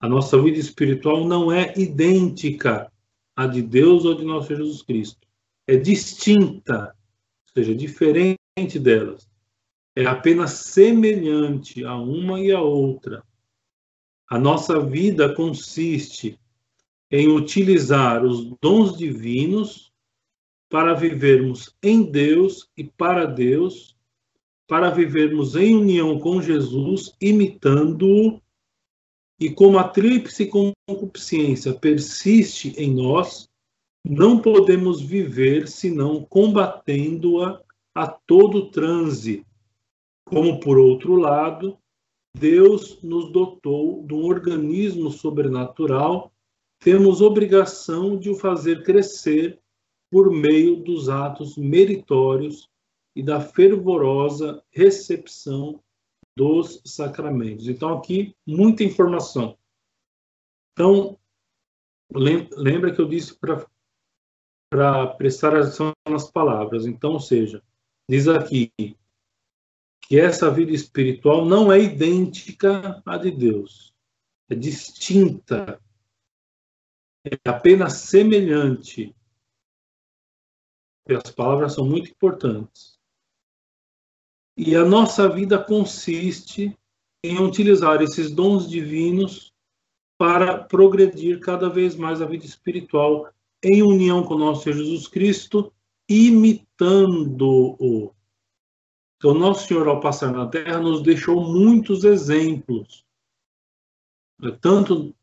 A 0.00 0.08
nossa 0.08 0.40
vida 0.40 0.58
espiritual 0.58 1.26
não 1.26 1.50
é 1.50 1.72
idêntica 1.78 2.92
à 3.34 3.46
de 3.46 3.62
Deus 3.62 4.04
ou 4.04 4.14
de 4.14 4.24
nosso 4.24 4.54
Jesus 4.54 4.82
Cristo. 4.82 5.26
É 5.66 5.76
distinta, 5.76 6.94
ou 6.94 7.52
seja, 7.54 7.74
diferente 7.74 8.78
delas. 8.78 9.28
É 9.96 10.04
apenas 10.04 10.50
semelhante 10.52 11.84
a 11.84 11.96
uma 11.96 12.40
e 12.40 12.52
a 12.52 12.60
outra. 12.60 13.22
A 14.28 14.38
nossa 14.38 14.80
vida 14.80 15.34
consiste 15.34 16.38
em 17.10 17.28
utilizar 17.28 18.24
os 18.24 18.44
dons 18.60 18.96
divinos 18.96 19.92
para 20.68 20.94
vivermos 20.94 21.74
em 21.82 22.02
Deus 22.02 22.68
e 22.76 22.82
para 22.82 23.26
Deus, 23.26 23.93
para 24.66 24.90
vivermos 24.90 25.56
em 25.56 25.74
união 25.76 26.18
com 26.18 26.40
Jesus, 26.40 27.14
imitando-o, 27.20 28.40
e 29.38 29.50
como 29.50 29.78
a 29.78 29.88
tríplice 29.88 30.46
concupiscência 30.46 31.74
persiste 31.74 32.74
em 32.78 32.94
nós, 32.94 33.48
não 34.04 34.40
podemos 34.40 35.00
viver 35.00 35.66
senão 35.66 36.24
combatendo-a 36.24 37.60
a 37.94 38.06
todo 38.06 38.70
transe. 38.70 39.44
Como, 40.24 40.60
por 40.60 40.78
outro 40.78 41.16
lado, 41.16 41.76
Deus 42.36 43.00
nos 43.02 43.30
dotou 43.30 44.04
de 44.06 44.14
um 44.14 44.24
organismo 44.24 45.10
sobrenatural, 45.10 46.32
temos 46.80 47.20
obrigação 47.20 48.18
de 48.18 48.30
o 48.30 48.34
fazer 48.34 48.82
crescer 48.82 49.58
por 50.10 50.30
meio 50.30 50.76
dos 50.76 51.08
atos 51.08 51.56
meritórios 51.56 52.68
e 53.14 53.22
da 53.22 53.40
fervorosa 53.40 54.62
recepção 54.70 55.82
dos 56.36 56.82
sacramentos. 56.84 57.68
Então, 57.68 57.96
aqui, 57.96 58.36
muita 58.46 58.82
informação. 58.82 59.56
Então, 60.72 61.18
lembra 62.10 62.92
que 62.92 63.00
eu 63.00 63.08
disse 63.08 63.38
para 63.38 65.06
prestar 65.16 65.56
atenção 65.56 65.92
nas 66.08 66.30
palavras. 66.30 66.86
Então, 66.86 67.12
ou 67.12 67.20
seja, 67.20 67.62
diz 68.08 68.26
aqui 68.26 68.72
que 70.02 70.18
essa 70.18 70.50
vida 70.50 70.72
espiritual 70.72 71.44
não 71.44 71.72
é 71.72 71.80
idêntica 71.80 73.00
à 73.06 73.16
de 73.16 73.30
Deus, 73.30 73.94
é 74.50 74.54
distinta, 74.54 75.80
é 77.24 77.38
apenas 77.48 77.94
semelhante. 77.94 79.14
E 81.08 81.14
as 81.14 81.30
palavras 81.30 81.74
são 81.74 81.86
muito 81.86 82.10
importantes. 82.10 82.93
E 84.56 84.76
a 84.76 84.84
nossa 84.84 85.28
vida 85.28 85.58
consiste 85.58 86.76
em 87.24 87.38
utilizar 87.40 88.00
esses 88.02 88.30
dons 88.30 88.68
divinos 88.68 89.52
para 90.16 90.58
progredir 90.58 91.40
cada 91.40 91.68
vez 91.68 91.96
mais 91.96 92.22
a 92.22 92.26
vida 92.26 92.44
espiritual 92.44 93.28
em 93.62 93.82
união 93.82 94.22
com 94.22 94.34
o 94.34 94.38
nosso 94.38 94.72
Jesus 94.72 95.08
Cristo, 95.08 95.72
imitando-o. 96.08 97.80
Então, 99.16 99.34
nosso 99.34 99.66
Senhor, 99.66 99.88
ao 99.88 100.00
passar 100.00 100.32
na 100.32 100.46
Terra, 100.46 100.78
nos 100.78 101.02
deixou 101.02 101.40
muitos 101.40 102.04
exemplos, 102.04 103.04
né, 104.38 104.56
tanto 104.60 105.14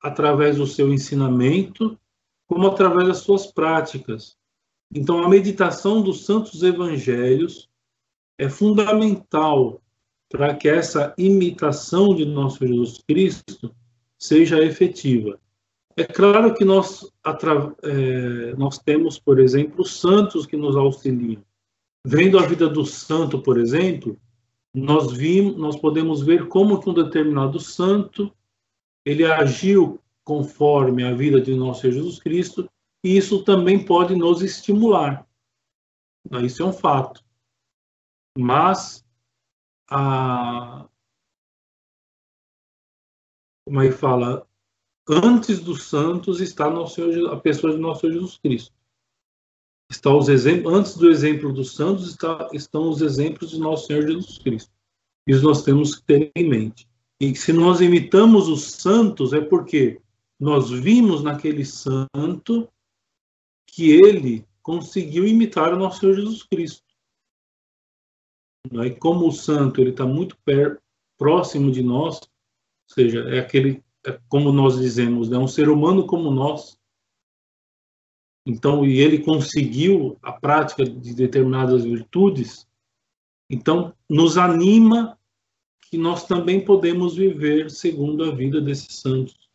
através 0.00 0.58
do 0.58 0.66
seu 0.66 0.92
ensinamento, 0.92 1.98
como 2.46 2.68
através 2.68 3.08
das 3.08 3.18
suas 3.18 3.48
práticas. 3.48 4.36
Então, 4.94 5.24
a 5.24 5.28
meditação 5.28 6.00
dos 6.00 6.24
santos 6.24 6.62
evangelhos 6.62 7.68
é 8.38 8.48
fundamental 8.48 9.82
para 10.30 10.54
que 10.54 10.68
essa 10.68 11.14
imitação 11.18 12.14
de 12.14 12.24
nosso 12.24 12.66
Jesus 12.66 13.02
Cristo 13.06 13.74
seja 14.18 14.62
efetiva. 14.62 15.38
É 15.96 16.04
claro 16.04 16.54
que 16.54 16.64
nós, 16.64 17.04
é, 17.82 18.54
nós 18.56 18.78
temos, 18.78 19.18
por 19.18 19.40
exemplo, 19.40 19.84
santos 19.84 20.46
que 20.46 20.56
nos 20.56 20.76
auxiliam. 20.76 21.42
Vendo 22.06 22.38
a 22.38 22.46
vida 22.46 22.68
do 22.68 22.86
santo, 22.86 23.40
por 23.40 23.58
exemplo, 23.58 24.16
nós 24.72 25.12
vimos, 25.12 25.56
nós 25.56 25.76
podemos 25.76 26.22
ver 26.22 26.46
como 26.46 26.80
que 26.80 26.88
um 26.88 26.94
determinado 26.94 27.58
santo 27.58 28.32
ele 29.04 29.24
agiu 29.24 30.00
conforme 30.22 31.02
a 31.02 31.14
vida 31.14 31.40
de 31.40 31.54
nosso 31.54 31.90
Jesus 31.90 32.18
Cristo, 32.20 32.68
e 33.02 33.16
isso 33.16 33.42
também 33.42 33.82
pode 33.82 34.14
nos 34.14 34.42
estimular. 34.42 35.26
Isso 36.42 36.62
é 36.62 36.66
um 36.66 36.72
fato. 36.72 37.24
Mas 38.38 39.04
a 39.90 40.88
como 43.64 43.82
é 43.82 43.88
que 43.88 43.94
fala? 43.94 44.46
Antes 45.06 45.60
dos 45.60 45.82
santos 45.82 46.40
está 46.40 46.70
nosso, 46.70 47.02
a 47.30 47.36
pessoa 47.38 47.74
de 47.74 47.78
nosso 47.78 48.10
Jesus 48.10 48.38
Cristo. 48.38 48.72
Está 49.90 50.14
os 50.14 50.28
exemplos, 50.28 50.72
antes 50.72 50.96
do 50.96 51.10
exemplo 51.10 51.52
dos 51.52 51.74
santos 51.74 52.08
está, 52.08 52.48
estão 52.52 52.88
os 52.88 53.02
exemplos 53.02 53.50
de 53.50 53.58
nosso 53.58 53.86
Senhor 53.86 54.06
Jesus 54.06 54.38
Cristo. 54.38 54.72
Isso 55.26 55.42
nós 55.42 55.62
temos 55.62 55.96
que 55.96 56.02
ter 56.04 56.32
em 56.34 56.48
mente. 56.48 56.88
E 57.20 57.34
se 57.34 57.52
nós 57.52 57.80
imitamos 57.80 58.48
os 58.48 58.70
santos 58.70 59.34
é 59.34 59.40
porque 59.40 60.00
nós 60.40 60.70
vimos 60.70 61.22
naquele 61.22 61.64
santo 61.64 62.68
que 63.66 63.90
ele 63.90 64.46
conseguiu 64.62 65.26
imitar 65.26 65.74
o 65.74 65.78
nosso 65.78 66.00
Senhor 66.00 66.14
Jesus 66.14 66.42
Cristo. 66.44 66.87
E 68.72 68.90
como 68.90 69.28
o 69.28 69.32
santo 69.32 69.80
ele 69.80 69.90
está 69.90 70.06
muito 70.06 70.36
per, 70.44 70.80
próximo 71.16 71.70
de 71.70 71.82
nós, 71.82 72.20
ou 72.20 72.94
seja, 72.94 73.20
é 73.28 73.40
aquele, 73.40 73.82
é 74.06 74.18
como 74.28 74.52
nós 74.52 74.78
dizemos, 74.78 75.28
né, 75.28 75.36
um 75.36 75.48
ser 75.48 75.68
humano 75.68 76.06
como 76.06 76.30
nós. 76.30 76.78
Então, 78.46 78.86
e 78.86 78.98
ele 79.00 79.18
conseguiu 79.18 80.16
a 80.22 80.32
prática 80.32 80.84
de 80.84 81.14
determinadas 81.14 81.84
virtudes, 81.84 82.66
então 83.50 83.94
nos 84.08 84.38
anima 84.38 85.18
que 85.90 85.98
nós 85.98 86.26
também 86.26 86.64
podemos 86.64 87.16
viver 87.16 87.70
segundo 87.70 88.24
a 88.24 88.34
vida 88.34 88.60
desses 88.60 88.96
santos, 88.96 89.50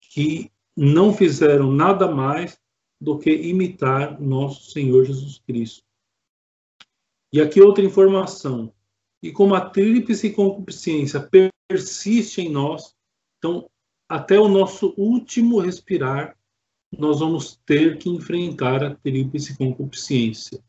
que 0.00 0.50
não 0.76 1.12
fizeram 1.12 1.70
nada 1.72 2.08
mais 2.08 2.60
do 3.00 3.18
que 3.18 3.30
imitar 3.30 4.20
nosso 4.20 4.70
Senhor 4.70 5.04
Jesus 5.04 5.38
Cristo. 5.46 5.84
E 7.32 7.40
aqui 7.40 7.60
outra 7.60 7.84
informação. 7.84 8.72
E 9.22 9.32
como 9.32 9.54
a 9.54 9.70
tríplice 9.70 10.30
concupiscência 10.32 11.28
persiste 11.68 12.42
em 12.42 12.50
nós, 12.50 12.94
então 13.38 13.70
até 14.08 14.38
o 14.38 14.48
nosso 14.48 14.92
último 14.98 15.58
respirar, 15.58 16.36
nós 16.92 17.20
vamos 17.20 17.56
ter 17.64 17.96
que 17.96 18.10
enfrentar 18.10 18.84
a 18.84 18.94
tríplice 18.94 19.56
concupiscência. 19.56 20.62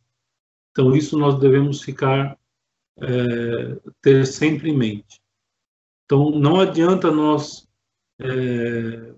Então 0.71 0.95
isso 0.95 1.17
nós 1.17 1.37
devemos 1.39 1.81
ficar 1.81 2.39
é, 3.01 3.91
ter 4.01 4.25
sempre 4.25 4.69
em 4.69 4.77
mente. 4.77 5.21
Então 6.05 6.31
não 6.31 6.61
adianta 6.61 7.11
nós 7.11 7.67
é, 8.21 9.13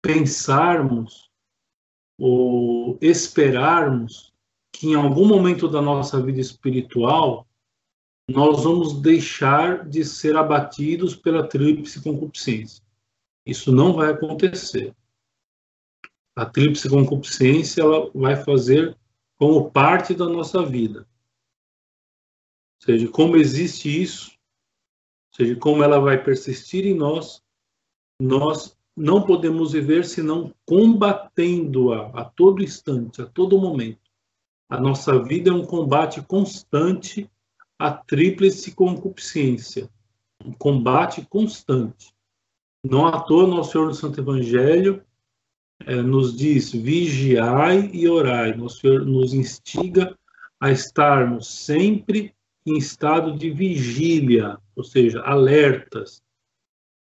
pensarmos 0.00 1.30
ou 2.18 2.98
esperarmos 3.02 4.31
que 4.82 4.88
em 4.88 4.96
algum 4.96 5.24
momento 5.24 5.68
da 5.68 5.80
nossa 5.80 6.20
vida 6.20 6.40
espiritual 6.40 7.46
nós 8.28 8.64
vamos 8.64 9.00
deixar 9.00 9.88
de 9.88 10.04
ser 10.04 10.36
abatidos 10.36 11.14
pela 11.14 11.46
tríplice 11.46 12.02
concupiscência. 12.02 12.82
Isso 13.46 13.70
não 13.70 13.92
vai 13.92 14.10
acontecer. 14.10 14.92
A 16.34 16.44
tríplice 16.44 16.88
concupiscência 16.88 17.80
ela 17.80 18.10
vai 18.12 18.34
fazer 18.34 18.98
como 19.38 19.70
parte 19.70 20.14
da 20.14 20.26
nossa 20.28 20.66
vida. 20.66 21.06
Ou 22.80 22.86
seja, 22.86 23.08
como 23.08 23.36
existe 23.36 24.02
isso, 24.02 24.32
ou 25.30 25.36
seja, 25.36 25.56
como 25.60 25.84
ela 25.84 26.00
vai 26.00 26.20
persistir 26.20 26.86
em 26.86 26.94
nós, 26.94 27.40
nós 28.20 28.76
não 28.96 29.22
podemos 29.22 29.74
viver 29.74 30.04
senão 30.04 30.52
combatendo-a 30.66 32.08
a 32.20 32.24
todo 32.24 32.64
instante, 32.64 33.22
a 33.22 33.26
todo 33.26 33.60
momento. 33.60 34.01
A 34.68 34.80
nossa 34.80 35.22
vida 35.22 35.50
é 35.50 35.52
um 35.52 35.64
combate 35.64 36.22
constante 36.22 37.30
à 37.78 37.90
tríplice 37.90 38.72
concupiscência. 38.72 39.88
Um 40.44 40.52
combate 40.52 41.26
constante. 41.28 42.12
Não 42.84 43.06
à 43.06 43.20
toa, 43.20 43.46
nosso 43.46 43.72
Senhor 43.72 43.86
no 43.86 43.94
Santo 43.94 44.20
Evangelho 44.20 45.04
é, 45.86 45.96
nos 45.96 46.36
diz: 46.36 46.72
vigiai 46.72 47.90
e 47.92 48.08
orai. 48.08 48.54
Nosso 48.54 48.80
Senhor 48.80 49.04
nos 49.04 49.32
instiga 49.32 50.16
a 50.60 50.70
estarmos 50.70 51.46
sempre 51.46 52.34
em 52.64 52.78
estado 52.78 53.36
de 53.36 53.50
vigília, 53.50 54.58
ou 54.76 54.84
seja, 54.84 55.20
alertas, 55.22 56.22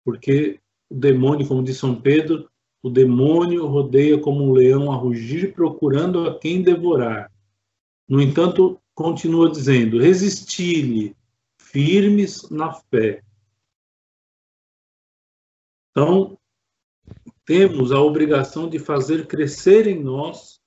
porque 0.03 0.59
o 0.89 0.95
demônio, 0.95 1.47
como 1.47 1.63
diz 1.63 1.77
São 1.77 1.95
Pedro, 1.95 2.49
o 2.81 2.89
demônio 2.89 3.65
rodeia 3.67 4.19
como 4.19 4.43
um 4.43 4.51
leão 4.51 4.91
a 4.91 4.95
rugir, 4.95 5.53
procurando 5.53 6.27
a 6.27 6.37
quem 6.37 6.61
devorar. 6.61 7.31
No 8.07 8.21
entanto, 8.21 8.79
continua 8.93 9.49
dizendo: 9.49 9.99
resisti-lhe, 9.99 11.15
firmes 11.57 12.49
na 12.49 12.73
fé. 12.73 13.23
Então, 15.91 16.37
temos 17.45 17.91
a 17.91 18.01
obrigação 18.01 18.69
de 18.69 18.79
fazer 18.79 19.27
crescer 19.27 19.87
em 19.87 20.01
nós 20.01 20.61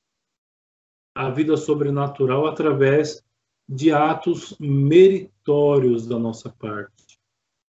a 1.15 1.31
vida 1.31 1.57
sobrenatural 1.57 2.47
através 2.47 3.25
de 3.69 3.91
atos 3.91 4.57
meritórios 4.61 6.07
da 6.07 6.19
nossa 6.19 6.51
parte. 6.51 7.19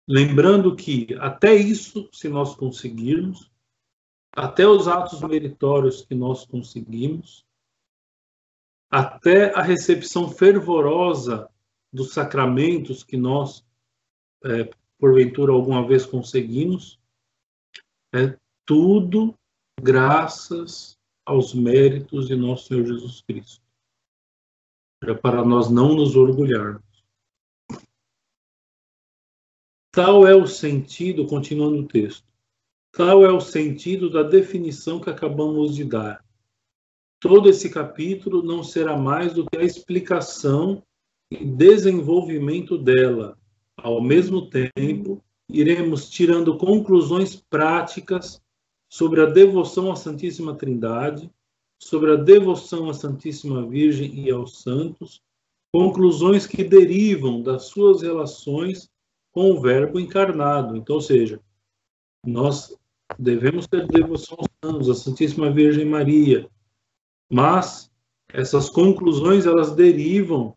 Lembrando 0.08 0.76
que, 0.76 1.08
até 1.20 1.54
isso, 1.54 2.10
se 2.12 2.28
nós 2.28 2.56
conseguirmos, 2.56 3.52
até 4.32 4.68
os 4.68 4.88
atos 4.88 5.22
meritórios 5.22 6.04
que 6.04 6.16
nós 6.16 6.46
conseguimos, 6.46 7.47
até 8.90 9.54
a 9.54 9.62
recepção 9.62 10.30
fervorosa 10.30 11.50
dos 11.92 12.14
sacramentos 12.14 13.04
que 13.04 13.18
nós, 13.18 13.66
é, 14.44 14.70
porventura, 14.98 15.52
alguma 15.52 15.86
vez 15.86 16.06
conseguimos, 16.06 17.00
é 18.14 18.38
tudo 18.66 19.36
graças 19.80 20.98
aos 21.26 21.54
méritos 21.54 22.28
de 22.28 22.36
nosso 22.36 22.68
Senhor 22.68 22.86
Jesus 22.86 23.22
Cristo. 23.22 23.62
É 25.04 25.14
para 25.14 25.44
nós 25.46 25.70
não 25.70 25.94
nos 25.94 26.16
orgulharmos. 26.16 26.82
Tal 29.92 30.28
é 30.28 30.36
o 30.36 30.48
sentido, 30.48 31.26
continuando 31.28 31.80
o 31.80 31.88
texto, 31.88 32.26
tal 32.92 33.26
é 33.26 33.32
o 33.32 33.42
sentido 33.42 34.10
da 34.10 34.24
definição 34.24 35.00
que 35.00 35.10
acabamos 35.10 35.76
de 35.76 35.84
dar. 35.84 36.24
Todo 37.20 37.50
esse 37.50 37.70
capítulo 37.70 38.44
não 38.44 38.64
será 38.64 38.96
mais 38.96 39.34
do 39.34 39.46
que 39.46 39.58
a 39.58 39.64
explicação 39.64 40.84
e 41.32 41.44
desenvolvimento 41.44 42.78
dela. 42.78 43.38
Ao 43.76 44.02
mesmo 44.02 44.50
tempo, 44.50 45.24
iremos 45.50 46.10
tirando 46.10 46.58
conclusões 46.58 47.36
práticas 47.36 48.42
sobre 48.90 49.22
a 49.22 49.26
devoção 49.26 49.92
à 49.92 49.96
Santíssima 49.96 50.56
Trindade, 50.56 51.30
sobre 51.80 52.12
a 52.12 52.16
devoção 52.16 52.90
à 52.90 52.94
Santíssima 52.94 53.68
Virgem 53.68 54.14
e 54.20 54.32
aos 54.32 54.62
santos, 54.62 55.22
conclusões 55.74 56.46
que 56.46 56.64
derivam 56.64 57.42
das 57.42 57.66
suas 57.66 58.02
relações 58.02 58.90
com 59.32 59.52
o 59.52 59.62
Verbo 59.62 60.00
encarnado. 60.00 60.76
Então, 60.76 60.96
ou 60.96 61.02
seja, 61.02 61.40
nós 62.26 62.76
devemos 63.18 63.68
ter 63.68 63.86
devoção 63.88 64.38
aos 64.40 64.48
santos, 64.64 64.90
à 64.90 64.96
Santíssima 64.96 65.52
Virgem 65.52 65.86
Maria, 65.86 66.50
mas 67.30 67.92
essas 68.30 68.70
conclusões 68.70 69.46
elas 69.46 69.76
derivam 69.76 70.56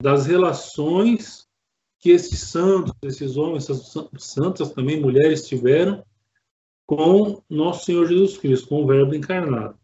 das 0.00 0.26
relações 0.26 1.48
que 1.98 2.10
esses 2.10 2.40
santos, 2.40 2.94
esses 3.02 3.36
homens, 3.36 3.68
essas 3.68 3.92
santas 4.18 4.70
também 4.70 5.00
mulheres 5.00 5.46
tiveram 5.46 6.04
com 6.86 7.42
nosso 7.50 7.86
Senhor 7.86 8.06
Jesus 8.06 8.38
Cristo, 8.38 8.68
com 8.68 8.84
o 8.84 8.86
Verbo 8.86 9.14
encarnado. 9.14 9.78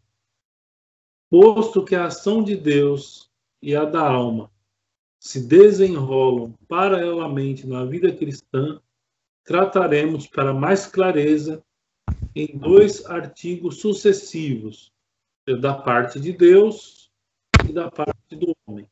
Posto 1.29 1.83
que 1.83 1.95
a 1.95 2.05
ação 2.05 2.41
de 2.43 2.55
Deus 2.55 3.29
e 3.61 3.75
a 3.75 3.83
da 3.83 4.07
alma 4.07 4.49
se 5.19 5.39
desenrolam 5.39 6.53
paralelamente 6.67 7.67
na 7.67 7.83
vida 7.83 8.15
cristã, 8.15 8.79
trataremos 9.43 10.27
para 10.27 10.53
mais 10.53 10.85
clareza 10.85 11.63
em 12.35 12.57
dois 12.57 13.05
artigos 13.05 13.79
sucessivos, 13.79 14.91
da 15.53 15.73
parte 15.73 16.19
de 16.19 16.31
Deus 16.31 17.11
e 17.67 17.71
da 17.71 17.89
parte 17.91 18.35
do 18.35 18.55
homem. 18.65 18.87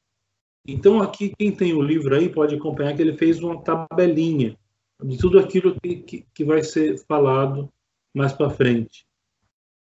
Então, 0.65 1.01
aqui, 1.01 1.33
quem 1.37 1.53
tem 1.55 1.73
o 1.73 1.81
livro 1.81 2.15
aí 2.15 2.29
pode 2.29 2.55
acompanhar 2.55 2.95
que 2.95 3.01
ele 3.01 3.17
fez 3.17 3.41
uma 3.41 3.61
tabelinha 3.61 4.57
de 5.03 5.17
tudo 5.17 5.39
aquilo 5.39 5.79
que, 5.81 5.97
que, 5.97 6.25
que 6.33 6.45
vai 6.45 6.63
ser 6.63 6.97
falado 7.05 7.69
mais 8.13 8.31
para 8.31 8.49
frente. 8.49 9.05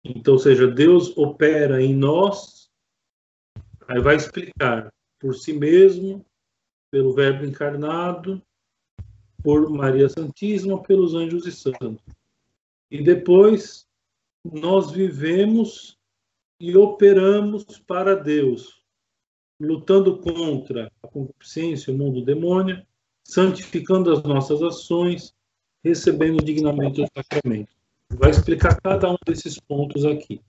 Então, 0.04 0.34
ou 0.34 0.38
seja, 0.38 0.68
Deus 0.68 1.16
opera 1.16 1.82
em 1.82 1.94
nós, 1.94 2.70
aí 3.88 4.00
vai 4.00 4.16
explicar 4.16 4.92
por 5.18 5.34
si 5.34 5.52
mesmo, 5.52 6.24
pelo 6.90 7.14
Verbo 7.14 7.44
encarnado, 7.44 8.42
por 9.42 9.70
Maria 9.70 10.08
Santíssima, 10.08 10.82
pelos 10.82 11.14
anjos 11.14 11.46
e 11.46 11.52
santos. 11.52 12.02
E 12.90 13.02
depois 13.02 13.86
nós 14.44 14.90
vivemos 14.90 15.95
e 16.58 16.76
operamos 16.76 17.64
para 17.86 18.14
Deus, 18.14 18.82
lutando 19.60 20.18
contra 20.18 20.90
a 21.02 21.08
concupiscência, 21.08 21.92
o 21.92 21.96
mundo 21.96 22.24
demônio, 22.24 22.84
santificando 23.24 24.12
as 24.12 24.22
nossas 24.22 24.62
ações, 24.62 25.34
recebendo 25.84 26.42
dignamente 26.42 27.02
o 27.02 27.08
sacramento. 27.14 27.74
Vai 28.10 28.30
explicar 28.30 28.80
cada 28.80 29.10
um 29.10 29.16
desses 29.26 29.58
pontos 29.58 30.04
aqui. 30.04 30.40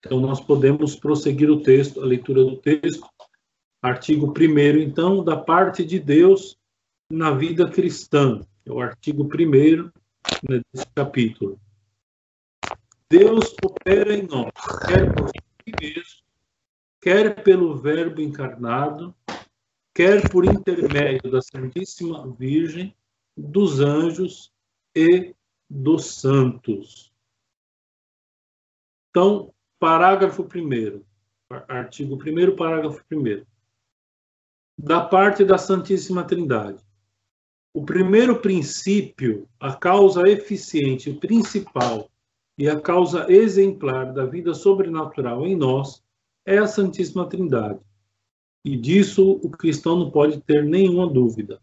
Então, 0.00 0.20
nós 0.20 0.40
podemos 0.40 0.94
prosseguir 0.96 1.50
o 1.50 1.62
texto, 1.62 2.02
a 2.02 2.04
leitura 2.04 2.44
do 2.44 2.56
texto, 2.56 3.08
Artigo 3.84 4.32
1, 4.32 4.78
então, 4.78 5.22
da 5.22 5.36
parte 5.36 5.84
de 5.84 5.98
Deus 5.98 6.56
na 7.10 7.32
vida 7.32 7.68
cristã. 7.68 8.40
É 8.64 8.72
o 8.72 8.80
artigo 8.80 9.24
1 9.24 9.90
né, 10.48 10.62
desse 10.72 10.86
capítulo. 10.94 11.60
Deus 13.16 13.54
opera 13.64 14.12
em 14.12 14.26
nós, 14.26 14.50
quer 14.88 15.14
por 15.14 15.28
si 15.28 15.72
mesmo, 15.80 16.24
quer 17.00 17.44
pelo 17.44 17.76
Verbo 17.76 18.20
encarnado, 18.20 19.14
quer 19.94 20.28
por 20.28 20.44
intermédio 20.44 21.30
da 21.30 21.40
Santíssima 21.40 22.28
Virgem, 22.36 22.92
dos 23.36 23.78
anjos 23.78 24.52
e 24.96 25.32
dos 25.70 26.06
santos. 26.16 27.14
Então, 29.10 29.54
parágrafo 29.78 30.42
1. 30.42 31.04
Artigo 31.68 32.16
1, 32.16 32.56
parágrafo 32.56 33.00
1 33.12 33.44
da 34.76 35.00
parte 35.00 35.44
da 35.44 35.56
Santíssima 35.56 36.24
Trindade. 36.24 36.82
O 37.72 37.84
primeiro 37.84 38.40
princípio, 38.40 39.48
a 39.60 39.72
causa 39.72 40.22
eficiente 40.22 41.12
principal 41.12 42.10
e 42.56 42.68
a 42.68 42.80
causa 42.80 43.30
exemplar 43.30 44.12
da 44.12 44.24
vida 44.24 44.54
sobrenatural 44.54 45.46
em 45.46 45.56
nós 45.56 46.02
é 46.46 46.58
a 46.58 46.66
Santíssima 46.66 47.28
Trindade. 47.28 47.80
E 48.64 48.76
disso 48.76 49.32
o 49.42 49.50
cristão 49.50 49.98
não 49.98 50.10
pode 50.10 50.40
ter 50.42 50.64
nenhuma 50.64 51.06
dúvida. 51.06 51.60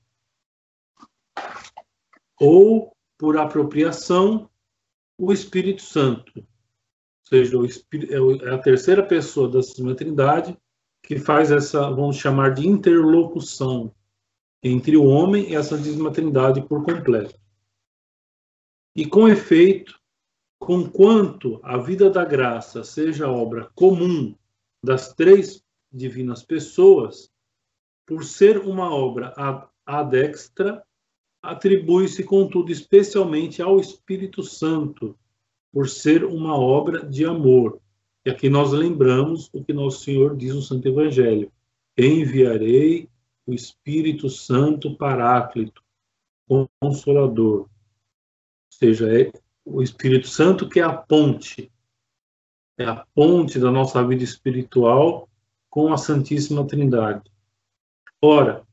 Ou, 2.39 2.95
por 3.17 3.37
apropriação, 3.37 4.49
o 5.17 5.31
Espírito 5.31 5.81
Santo. 5.81 6.31
Ou 6.37 6.45
seja, 7.25 7.57
é, 7.57 8.49
é 8.49 8.53
a 8.53 8.57
terceira 8.57 9.03
pessoa 9.03 9.47
da 9.47 9.61
Santíssima 9.61 9.95
Trindade 9.95 10.57
que 11.03 11.17
faz 11.17 11.51
essa, 11.51 11.89
vamos 11.89 12.17
chamar 12.17 12.53
de 12.53 12.67
interlocução 12.67 13.93
entre 14.63 14.95
o 14.95 15.05
homem 15.05 15.49
e 15.49 15.55
a 15.55 15.63
Santíssima 15.63 16.11
Trindade 16.11 16.61
por 16.67 16.83
completo. 16.83 17.39
E 18.95 19.05
com 19.05 19.27
efeito, 19.27 20.00
conquanto 20.61 21.59
a 21.63 21.75
vida 21.75 22.07
da 22.07 22.23
graça 22.23 22.83
seja 22.83 23.27
obra 23.27 23.71
comum 23.73 24.35
das 24.83 25.11
três 25.11 25.63
divinas 25.91 26.43
pessoas, 26.43 27.31
por 28.05 28.23
ser 28.23 28.59
uma 28.59 28.93
obra 28.93 29.33
adextra, 29.83 30.83
atribui-se, 31.41 32.23
contudo, 32.23 32.71
especialmente 32.71 33.59
ao 33.59 33.79
Espírito 33.79 34.43
Santo, 34.43 35.17
por 35.73 35.89
ser 35.89 36.23
uma 36.23 36.55
obra 36.55 37.07
de 37.07 37.25
amor, 37.25 37.81
e 38.23 38.29
aqui 38.29 38.47
nós 38.47 38.71
lembramos 38.71 39.49
o 39.51 39.63
que 39.63 39.73
nosso 39.73 40.03
Senhor 40.03 40.37
diz 40.37 40.53
no 40.53 40.61
Santo 40.61 40.87
Evangelho: 40.87 41.51
enviarei 41.97 43.09
o 43.47 43.53
Espírito 43.53 44.29
Santo 44.29 44.95
Paráclito, 44.95 45.81
Consolador. 46.79 47.61
Ou 47.61 47.69
seja, 48.69 49.11
é 49.11 49.31
o 49.71 49.81
Espírito 49.81 50.27
Santo 50.27 50.67
que 50.67 50.79
é 50.79 50.83
a 50.83 50.93
ponte, 50.93 51.71
é 52.77 52.85
a 52.85 53.05
ponte 53.13 53.59
da 53.59 53.71
nossa 53.71 54.05
vida 54.05 54.23
espiritual 54.23 55.29
com 55.69 55.93
a 55.93 55.97
Santíssima 55.97 56.67
Trindade. 56.67 57.31
Ora, 58.21 58.63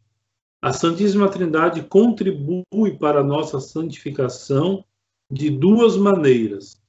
a 0.61 0.72
Santíssima 0.72 1.30
Trindade 1.30 1.82
contribui 1.82 2.98
para 2.98 3.20
a 3.20 3.24
nossa 3.24 3.61
santificação 3.61 4.84
de 5.30 5.50
duas 5.50 5.96
maneiras 5.96 6.80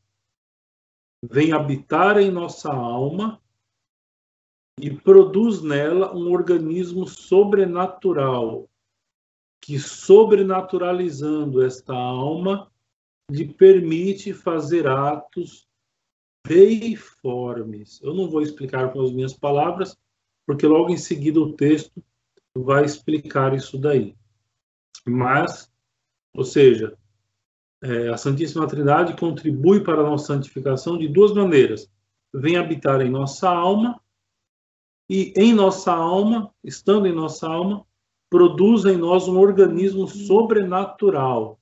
vem 1.22 1.52
habitar 1.52 2.18
em 2.18 2.32
nossa 2.32 2.72
alma 2.72 3.42
e 4.80 4.90
produz 4.90 5.62
nela 5.62 6.16
um 6.16 6.32
organismo 6.32 7.06
sobrenatural 7.06 8.70
que, 9.62 9.78
sobrenaturalizando 9.78 11.62
esta 11.62 11.94
alma, 11.94 12.72
lhe 13.30 13.48
permite 13.54 14.34
fazer 14.34 14.88
atos 14.88 15.68
deiformes. 16.46 18.02
Eu 18.02 18.14
não 18.14 18.30
vou 18.30 18.42
explicar 18.42 18.92
com 18.92 19.02
as 19.02 19.12
minhas 19.12 19.34
palavras, 19.34 19.96
porque 20.46 20.66
logo 20.66 20.90
em 20.90 20.98
seguida 20.98 21.40
o 21.40 21.54
texto 21.54 22.04
vai 22.56 22.84
explicar 22.84 23.54
isso 23.54 23.78
daí. 23.78 24.16
Mas, 25.06 25.72
ou 26.34 26.44
seja, 26.44 26.98
é, 27.82 28.10
a 28.10 28.18
Santíssima 28.18 28.68
Trindade 28.68 29.16
contribui 29.16 29.84
para 29.84 30.02
a 30.02 30.10
nossa 30.10 30.34
santificação 30.34 30.98
de 30.98 31.08
duas 31.08 31.34
maneiras. 31.34 31.90
Vem 32.34 32.58
habitar 32.58 33.02
em 33.02 33.10
nossa 33.10 33.50
alma 33.50 34.02
e 35.10 35.34
em 35.36 35.54
nossa 35.54 35.94
alma, 35.94 36.54
estando 36.64 37.08
em 37.08 37.14
nossa 37.14 37.48
alma, 37.48 37.86
produz 38.30 38.86
em 38.86 38.98
nós 38.98 39.28
um 39.28 39.38
organismo 39.38 40.08
sobrenatural 40.08 41.59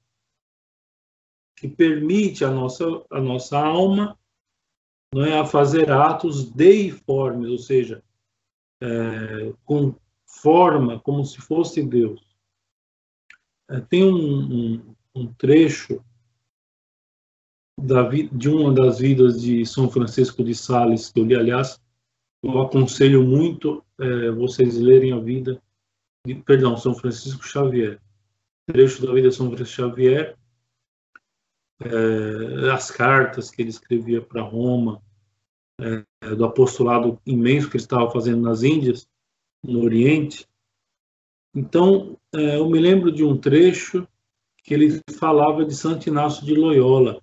que 1.57 1.67
permite 1.67 2.45
a 2.45 2.51
nossa, 2.51 2.85
a 3.09 3.19
nossa 3.19 3.57
alma 3.57 4.17
não 5.13 5.25
é, 5.25 5.39
a 5.39 5.45
fazer 5.45 5.91
atos 5.91 6.49
deiformes, 6.51 7.49
ou 7.49 7.57
seja, 7.57 8.03
é, 8.81 9.53
com 9.65 9.95
forma 10.25 10.99
como 10.99 11.25
se 11.25 11.39
fosse 11.39 11.81
Deus. 11.81 12.21
É, 13.69 13.79
tem 13.79 14.03
um, 14.03 14.75
um, 14.75 14.95
um 15.15 15.33
trecho 15.33 16.03
da, 17.79 18.07
de 18.07 18.49
uma 18.49 18.71
das 18.73 18.99
vidas 18.99 19.41
de 19.41 19.65
São 19.65 19.89
Francisco 19.89 20.43
de 20.43 20.53
Sales, 20.53 21.09
que 21.09 21.19
eu 21.19 21.25
li, 21.25 21.35
aliás, 21.35 21.81
eu 22.43 22.61
aconselho 22.61 23.23
muito 23.23 23.83
é, 23.99 24.29
vocês 24.31 24.77
lerem 24.77 25.11
a 25.11 25.19
vida 25.19 25.61
de, 26.25 26.35
perdão, 26.35 26.77
São 26.77 26.93
Francisco 26.93 27.43
Xavier. 27.43 27.99
Trecho 28.67 29.05
da 29.05 29.13
vida 29.13 29.29
de 29.29 29.35
São 29.35 29.47
Francisco 29.47 29.81
Xavier, 29.81 30.37
é, 31.81 32.71
as 32.71 32.89
cartas 32.89 33.51
que 33.51 33.61
ele 33.61 33.69
escrevia 33.69 34.21
para 34.21 34.41
Roma, 34.41 35.01
é, 35.79 36.03
do 36.35 36.45
apostolado 36.45 37.19
imenso 37.25 37.69
que 37.69 37.77
ele 37.77 37.83
estava 37.83 38.09
fazendo 38.09 38.41
nas 38.41 38.63
Índias, 38.63 39.07
no 39.63 39.83
Oriente. 39.83 40.47
Então, 41.53 42.17
é, 42.33 42.57
eu 42.57 42.69
me 42.69 42.79
lembro 42.79 43.11
de 43.11 43.23
um 43.23 43.37
trecho 43.37 44.07
que 44.63 44.73
ele 44.73 45.01
falava 45.17 45.63
de 45.63 45.75
Santo 45.75 46.07
Inácio 46.07 46.45
de 46.45 46.53
Loyola. 46.53 47.21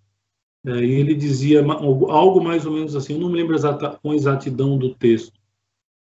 É, 0.66 0.70
e 0.82 0.92
ele 0.92 1.14
dizia 1.14 1.62
algo 1.62 2.42
mais 2.42 2.64
ou 2.64 2.72
menos 2.72 2.96
assim, 2.96 3.14
eu 3.14 3.20
não 3.20 3.28
me 3.28 3.36
lembro 3.36 3.54
exata, 3.54 3.98
com 4.02 4.14
exatidão 4.14 4.78
do 4.78 4.94
texto, 4.94 5.38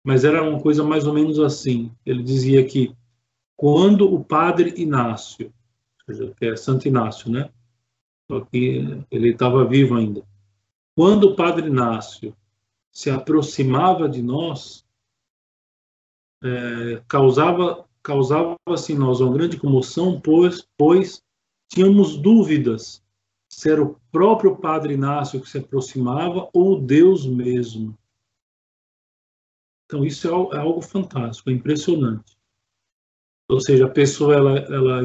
mas 0.04 0.24
era 0.24 0.44
uma 0.48 0.62
coisa 0.62 0.84
mais 0.84 1.08
ou 1.08 1.14
menos 1.14 1.40
assim. 1.40 1.92
Ele 2.06 2.22
dizia 2.22 2.64
que 2.64 2.96
quando 3.56 4.14
o 4.14 4.24
padre 4.24 4.74
Inácio, 4.78 5.52
que 6.38 6.46
é 6.46 6.56
Santo 6.56 6.88
Inácio, 6.88 7.32
né? 7.32 7.50
Só 8.34 8.42
que 8.46 9.06
ele 9.12 9.30
estava 9.30 9.64
vivo 9.64 9.96
ainda. 9.96 10.24
Quando 10.96 11.26
o 11.26 11.36
padre 11.36 11.68
Inácio 11.68 12.36
se 12.92 13.12
aproximava 13.12 14.10
de 14.10 14.24
nós, 14.24 14.84
é, 16.44 17.04
causava 17.08 17.88
causava-se 18.02 18.92
em 18.92 18.98
nós 18.98 19.22
uma 19.22 19.32
grande 19.32 19.58
comoção, 19.58 20.20
pois, 20.20 20.68
pois 20.78 21.24
tínhamos 21.70 22.18
dúvidas 22.18 23.02
se 23.48 23.72
era 23.72 23.82
o 23.82 23.98
próprio 24.12 24.58
Padre 24.58 24.96
Inácio 24.96 25.40
que 25.40 25.48
se 25.48 25.60
aproximava 25.60 26.50
ou 26.52 26.82
Deus 26.82 27.26
mesmo. 27.26 27.98
Então 29.86 30.04
isso 30.04 30.28
é, 30.28 30.58
é 30.58 30.60
algo 30.60 30.82
fantástico, 30.82 31.50
é 31.50 31.54
impressionante. 31.54 32.36
Ou 33.48 33.62
seja, 33.62 33.86
a 33.86 33.90
pessoa 33.90 34.34
ela, 34.36 34.60
ela 34.60 35.02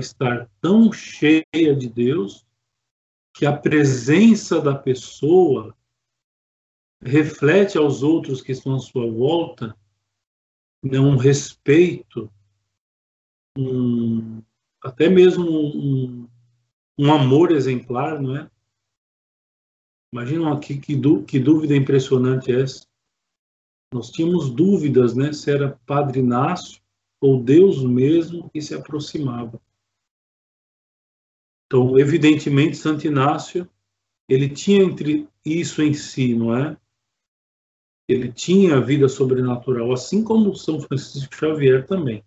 tão 0.61 0.91
cheia 0.91 1.77
de 1.77 1.89
Deus 1.89 2.48
que 3.39 3.47
a 3.47 3.57
presença 3.57 4.61
da 4.61 4.75
pessoa 4.75 5.73
reflete 7.01 7.79
aos 7.79 8.03
outros 8.03 8.43
que 8.43 8.51
estão 8.51 8.75
à 8.75 8.81
sua 8.81 9.09
volta 9.09 9.79
né, 10.83 10.99
um 10.99 11.17
respeito, 11.17 12.29
um, 13.57 14.43
até 14.83 15.09
mesmo 15.09 15.49
um, 15.49 16.29
um 16.99 17.13
amor 17.13 17.53
exemplar, 17.53 18.21
não 18.21 18.37
é? 18.37 18.51
Imagina 20.13 20.53
aqui 20.53 20.77
que, 20.77 21.01
que 21.25 21.39
dúvida 21.39 21.77
impressionante 21.77 22.51
é 22.51 22.63
essa. 22.63 22.89
Nós 23.95 24.11
tínhamos 24.11 24.51
dúvidas, 24.51 25.15
né, 25.15 25.33
se 25.33 25.49
era 25.49 25.79
Padre 25.87 26.19
Inácio 26.19 26.83
ou 27.21 27.41
Deus 27.41 27.85
mesmo 27.85 28.51
que 28.51 28.61
se 28.61 28.75
aproximava. 28.75 29.61
Então, 31.69 31.97
evidentemente, 31.99 32.77
Santo 32.77 33.07
Inácio, 33.07 33.69
ele 34.27 34.49
tinha 34.49 34.83
entre 34.83 35.29
isso 35.45 35.81
em 35.83 35.93
si, 35.93 36.35
não 36.35 36.57
é? 36.57 36.77
Ele 38.09 38.33
tinha 38.33 38.79
a 38.79 38.81
vida 38.81 39.07
sobrenatural, 39.07 39.93
assim 39.93 40.25
como 40.25 40.57
São 40.57 40.81
Francisco 40.81 41.37
Xavier 41.37 41.87
também. 41.87 42.25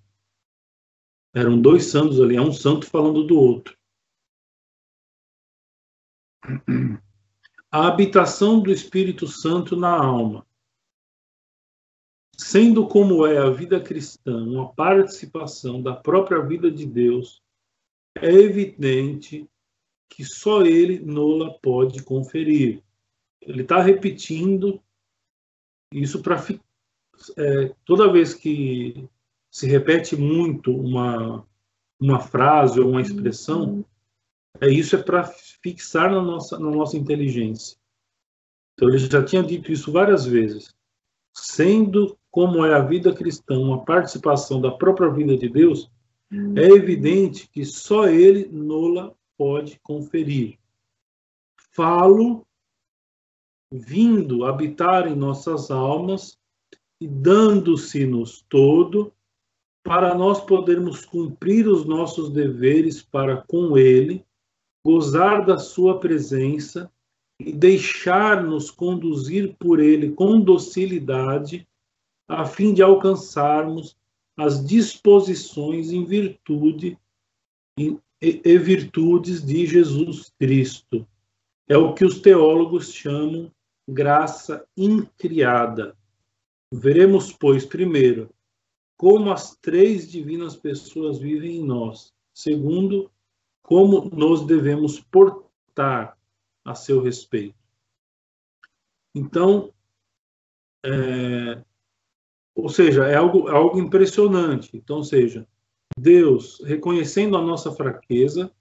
Eram 1.34 1.60
dois 1.60 1.86
santos 1.86 2.22
ali, 2.22 2.36
é 2.36 2.42
um 2.42 2.54
santo 2.54 2.86
falando 2.86 3.24
do 3.26 3.36
outro. 3.36 3.76
A 7.72 7.88
habitação 7.88 8.60
do 8.60 8.72
Espírito 8.72 9.28
Santo 9.28 9.76
na 9.76 9.90
alma 9.90 10.46
sendo 12.44 12.88
como 12.88 13.26
é 13.26 13.38
a 13.38 13.50
vida 13.52 13.80
cristã 13.80 14.44
uma 14.44 14.74
participação 14.74 15.82
da 15.82 15.96
própria 15.96 16.42
vida 16.42 16.72
de 16.72 16.88
Deus, 16.88 17.41
é 18.16 18.32
evidente 18.32 19.48
que 20.10 20.24
só 20.26 20.64
Ele 20.64 21.00
nola 21.00 21.58
pode 21.60 22.04
conferir. 22.04 22.84
Ele 23.42 23.62
está 23.62 23.82
repetindo 23.82 24.82
isso 25.94 26.22
para 26.22 26.44
é, 27.38 27.76
toda 27.86 28.12
vez 28.12 28.34
que 28.34 29.08
se 29.50 29.68
repete 29.68 30.16
muito 30.16 30.76
uma 30.76 31.46
uma 32.00 32.20
frase 32.20 32.80
ou 32.80 32.90
uma 32.90 33.02
expressão, 33.02 33.86
é 34.60 34.68
isso 34.68 34.96
é 34.96 35.04
para 35.04 35.24
fixar 35.24 36.12
na 36.12 36.22
nossa 36.22 36.58
na 36.58 36.72
nossa 36.72 36.98
inteligência. 36.98 37.78
Então 38.74 38.90
ele 38.90 38.98
já 38.98 39.24
tinha 39.24 39.44
dito 39.44 39.72
isso 39.72 39.92
várias 39.92 40.26
vezes. 40.26 40.76
Sendo 41.34 42.18
como 42.32 42.66
é 42.66 42.74
a 42.74 42.82
vida 42.82 43.14
cristã, 43.14 43.60
uma 43.60 43.86
participação 43.86 44.60
da 44.60 44.72
própria 44.72 45.10
vida 45.10 45.38
de 45.38 45.48
Deus. 45.48 45.92
É 46.56 46.66
evidente 46.66 47.48
que 47.50 47.66
só 47.66 48.08
Ele 48.08 48.48
nola 48.48 49.14
pode 49.38 49.80
conferir. 49.82 50.58
Falo 51.74 52.46
vindo 53.72 54.46
habitar 54.46 55.08
em 55.08 55.16
nossas 55.16 55.72
almas 55.72 56.38
e 57.00 57.08
dando-se-nos 57.08 58.46
todo 58.48 59.14
para 59.84 60.14
nós 60.14 60.42
podermos 60.42 61.06
cumprir 61.06 61.68
os 61.68 61.86
nossos 61.86 62.30
deveres 62.30 63.02
para 63.02 63.38
com 63.48 63.78
Ele, 63.78 64.26
gozar 64.86 65.46
da 65.46 65.58
Sua 65.58 66.00
presença 66.00 66.92
e 67.40 67.52
deixar-nos 67.52 68.70
conduzir 68.70 69.56
por 69.58 69.80
Ele 69.80 70.12
com 70.12 70.40
docilidade 70.40 71.68
a 72.28 72.46
fim 72.46 72.74
de 72.74 72.82
alcançarmos 72.82 73.98
as 74.38 74.66
disposições 74.66 75.92
em 75.92 76.06
virtude 76.06 76.98
e, 77.78 77.98
e 78.22 78.58
virtudes 78.58 79.44
de 79.44 79.66
Jesus 79.66 80.32
Cristo. 80.40 81.08
É 81.68 81.78
o 81.78 81.94
que 81.94 82.06
os 82.06 82.20
teólogos 82.20 82.92
chamam 82.94 83.52
graça 83.88 84.66
incriada. 84.76 85.96
Veremos, 86.74 87.34
pois, 87.34 87.66
primeiro, 87.66 88.30
como 88.98 89.32
as 89.32 89.56
três 89.58 90.10
divinas 90.10 90.56
pessoas 90.56 91.20
vivem 91.20 91.58
em 91.58 91.66
nós. 91.66 92.14
Segundo, 92.34 93.12
como 93.62 94.10
nos 94.10 94.46
devemos 94.46 95.00
portar 95.00 96.18
a 96.64 96.76
seu 96.76 97.02
respeito. 97.02 97.56
Então, 99.14 99.74
é, 100.84 101.64
ou 102.56 102.70
seja, 102.70 103.06
é 103.06 103.16
algo, 103.16 103.50
é 103.50 103.54
algo 103.54 103.80
impressionante. 103.80 104.76
Então, 104.76 105.04
seja, 105.04 105.48
Deus, 105.98 106.62
reconhecendo 106.64 107.38
a 107.38 107.42
nossa 107.42 107.72
fraqueza, 107.72 108.52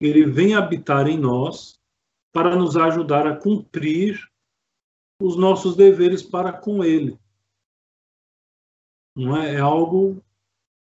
ele 0.00 0.26
vem 0.26 0.54
habitar 0.54 1.06
em 1.06 1.18
nós 1.18 1.80
para 2.32 2.56
nos 2.56 2.76
ajudar 2.76 3.26
a 3.26 3.36
cumprir 3.36 4.20
os 5.20 5.36
nossos 5.36 5.76
deveres 5.76 6.22
para 6.22 6.52
com 6.52 6.84
ele. 6.84 7.18
Não 9.16 9.36
é, 9.36 9.54
é 9.54 9.60
algo 9.60 10.22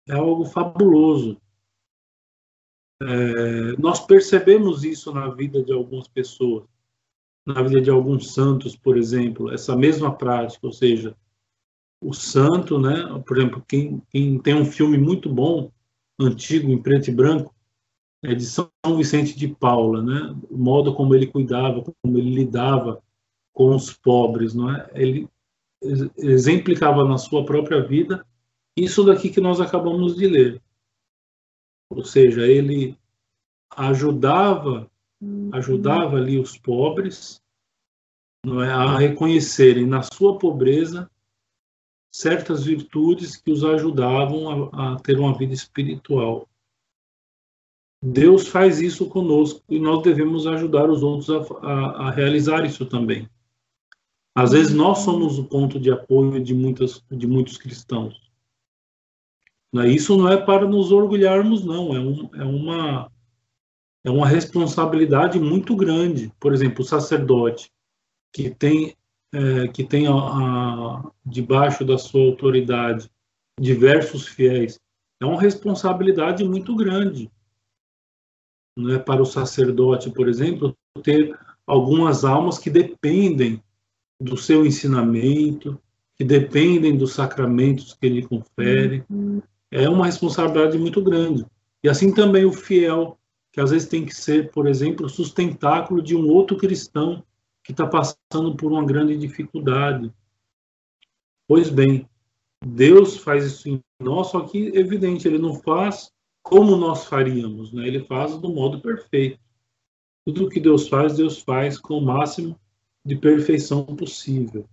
é 0.06 0.12
algo 0.12 0.44
fabuloso. 0.44 1.40
É, 3.02 3.72
nós 3.78 4.00
percebemos 4.00 4.84
isso 4.84 5.12
na 5.12 5.28
vida 5.28 5.62
de 5.62 5.72
algumas 5.72 6.06
pessoas, 6.06 6.64
na 7.44 7.62
vida 7.62 7.80
de 7.80 7.90
alguns 7.90 8.32
santos, 8.32 8.76
por 8.76 8.96
exemplo, 8.96 9.50
essa 9.52 9.74
mesma 9.74 10.14
prática, 10.14 10.66
ou 10.66 10.72
seja, 10.72 11.16
o 12.04 12.12
santo, 12.12 12.78
né? 12.78 13.22
Por 13.26 13.38
exemplo, 13.38 13.64
quem, 13.66 14.02
quem 14.10 14.38
tem 14.38 14.54
um 14.54 14.66
filme 14.66 14.98
muito 14.98 15.32
bom, 15.32 15.70
antigo, 16.20 16.70
em 16.70 16.80
preto 16.80 17.08
e 17.08 17.14
branco, 17.14 17.54
é 18.22 18.34
de 18.34 18.44
São 18.44 18.70
Vicente 18.96 19.36
de 19.36 19.48
Paula, 19.48 20.02
né? 20.02 20.36
O 20.50 20.58
modo 20.58 20.94
como 20.94 21.14
ele 21.14 21.26
cuidava, 21.26 21.82
como 21.82 22.18
ele 22.18 22.30
lidava 22.30 23.02
com 23.52 23.74
os 23.74 23.92
pobres, 23.92 24.54
não 24.54 24.70
é? 24.70 24.90
Ele 24.94 25.28
exemplificava 26.18 27.04
na 27.04 27.18
sua 27.18 27.44
própria 27.44 27.82
vida 27.82 28.24
isso 28.76 29.04
daqui 29.04 29.30
que 29.30 29.40
nós 29.40 29.60
acabamos 29.60 30.16
de 30.16 30.26
ler. 30.26 30.62
Ou 31.90 32.04
seja, 32.04 32.46
ele 32.46 32.98
ajudava, 33.76 34.90
ajudava 35.52 36.16
ali 36.16 36.38
os 36.38 36.56
pobres, 36.58 37.40
não 38.44 38.62
é, 38.62 38.72
a 38.72 38.98
reconhecerem 38.98 39.86
na 39.86 40.02
sua 40.02 40.38
pobreza 40.38 41.08
certas 42.14 42.62
virtudes 42.62 43.36
que 43.36 43.50
os 43.50 43.64
ajudavam 43.64 44.70
a, 44.72 44.92
a 44.92 45.00
ter 45.00 45.18
uma 45.18 45.36
vida 45.36 45.52
espiritual. 45.52 46.48
Deus 48.00 48.46
faz 48.46 48.80
isso 48.80 49.08
conosco 49.08 49.60
e 49.68 49.80
nós 49.80 50.00
devemos 50.00 50.46
ajudar 50.46 50.88
os 50.88 51.02
outros 51.02 51.28
a, 51.28 51.38
a, 51.66 52.06
a 52.06 52.10
realizar 52.12 52.64
isso 52.64 52.86
também. 52.86 53.28
Às 54.32 54.52
vezes 54.52 54.72
nós 54.72 54.98
somos 54.98 55.40
o 55.40 55.44
ponto 55.44 55.80
de 55.80 55.90
apoio 55.90 56.40
de, 56.40 56.54
muitas, 56.54 57.02
de 57.10 57.26
muitos 57.26 57.58
cristãos. 57.58 58.30
Né? 59.72 59.88
Isso 59.88 60.16
não 60.16 60.28
é 60.28 60.36
para 60.36 60.68
nos 60.68 60.92
orgulharmos, 60.92 61.64
não. 61.64 61.96
É, 61.96 61.98
um, 61.98 62.30
é, 62.36 62.44
uma, 62.44 63.12
é 64.04 64.10
uma 64.10 64.28
responsabilidade 64.28 65.40
muito 65.40 65.74
grande. 65.74 66.32
Por 66.38 66.54
exemplo, 66.54 66.82
o 66.82 66.86
sacerdote, 66.86 67.72
que 68.32 68.50
tem, 68.50 68.94
é, 69.34 69.68
que 69.68 69.82
tem 69.82 70.06
a, 70.06 70.12
a, 70.12 71.10
debaixo 71.26 71.84
da 71.84 71.98
sua 71.98 72.20
autoridade 72.20 73.10
diversos 73.60 74.26
fiéis, 74.28 74.80
é 75.20 75.26
uma 75.26 75.40
responsabilidade 75.40 76.44
muito 76.44 76.74
grande. 76.76 77.30
Não 78.76 78.94
é 78.94 78.98
para 78.98 79.22
o 79.22 79.26
sacerdote, 79.26 80.10
por 80.10 80.28
exemplo, 80.28 80.76
ter 81.02 81.36
algumas 81.66 82.24
almas 82.24 82.58
que 82.58 82.70
dependem 82.70 83.62
do 84.20 84.36
seu 84.36 84.64
ensinamento, 84.64 85.80
que 86.16 86.24
dependem 86.24 86.96
dos 86.96 87.12
sacramentos 87.12 87.94
que 87.94 88.06
ele 88.06 88.22
confere. 88.22 89.04
Uhum. 89.10 89.42
É 89.70 89.88
uma 89.88 90.06
responsabilidade 90.06 90.78
muito 90.78 91.02
grande. 91.02 91.44
E 91.82 91.88
assim 91.88 92.12
também 92.12 92.44
o 92.44 92.52
fiel, 92.52 93.18
que 93.52 93.60
às 93.60 93.70
vezes 93.70 93.88
tem 93.88 94.04
que 94.04 94.14
ser, 94.14 94.50
por 94.50 94.66
exemplo, 94.66 95.08
sustentáculo 95.08 96.02
de 96.02 96.16
um 96.16 96.28
outro 96.28 96.56
cristão 96.56 97.22
que 97.64 97.72
está 97.72 97.86
passando 97.86 98.54
por 98.56 98.70
uma 98.70 98.84
grande 98.84 99.16
dificuldade. 99.16 100.12
Pois 101.48 101.70
bem, 101.70 102.08
Deus 102.64 103.16
faz 103.16 103.44
isso 103.44 103.68
em 103.68 103.82
nós, 103.98 104.28
só 104.28 104.46
que, 104.46 104.68
evidente, 104.76 105.26
ele 105.26 105.38
não 105.38 105.54
faz 105.54 106.12
como 106.42 106.76
nós 106.76 107.06
faríamos, 107.06 107.72
né? 107.72 107.86
ele 107.86 108.04
faz 108.04 108.38
do 108.38 108.52
modo 108.52 108.80
perfeito. 108.80 109.40
Tudo 110.26 110.48
que 110.48 110.60
Deus 110.60 110.88
faz, 110.88 111.16
Deus 111.16 111.40
faz 111.40 111.78
com 111.78 111.98
o 111.98 112.04
máximo 112.04 112.58
de 113.04 113.16
perfeição 113.16 113.84
possível. 113.96 114.68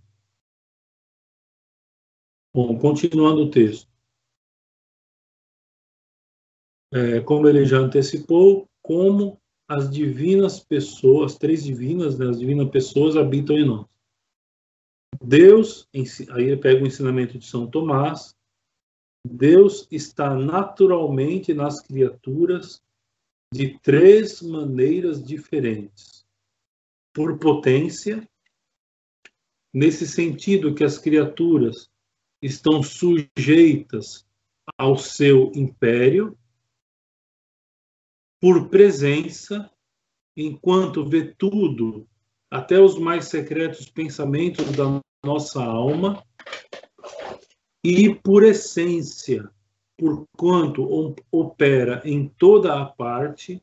Bom, 2.54 2.78
continuando 2.78 3.42
o 3.42 3.50
texto. 3.50 3.90
É, 6.92 7.20
como 7.20 7.48
ele 7.48 7.64
já 7.64 7.78
antecipou, 7.78 8.68
como 8.82 9.41
as 9.68 9.90
divinas 9.90 10.60
pessoas, 10.60 11.32
as 11.32 11.38
três 11.38 11.64
divinas, 11.64 12.18
né, 12.18 12.28
as 12.28 12.38
divinas 12.38 12.70
pessoas 12.70 13.16
habitam 13.16 13.56
em 13.56 13.66
nós. 13.66 13.86
Deus, 15.22 15.88
aí 16.30 16.44
ele 16.44 16.56
pega 16.56 16.82
o 16.82 16.86
ensinamento 16.86 17.38
de 17.38 17.46
São 17.46 17.66
Tomás, 17.66 18.34
Deus 19.24 19.86
está 19.90 20.34
naturalmente 20.34 21.54
nas 21.54 21.80
criaturas 21.80 22.82
de 23.52 23.78
três 23.78 24.42
maneiras 24.42 25.22
diferentes 25.22 26.26
por 27.14 27.38
potência, 27.38 28.26
nesse 29.72 30.06
sentido 30.06 30.74
que 30.74 30.82
as 30.82 30.98
criaturas 30.98 31.90
estão 32.40 32.82
sujeitas 32.82 34.26
ao 34.76 34.96
seu 34.96 35.52
império, 35.54 36.36
por 38.42 38.68
presença, 38.68 39.70
enquanto 40.36 41.08
vê 41.08 41.32
tudo, 41.38 42.08
até 42.50 42.80
os 42.80 42.98
mais 42.98 43.26
secretos 43.26 43.88
pensamentos 43.88 44.66
da 44.72 45.00
nossa 45.24 45.62
alma, 45.62 46.20
e 47.84 48.12
por 48.12 48.42
essência, 48.42 49.48
por 49.96 50.26
quanto 50.36 51.14
opera 51.30 52.02
em 52.04 52.26
toda 52.30 52.82
a 52.82 52.84
parte, 52.84 53.62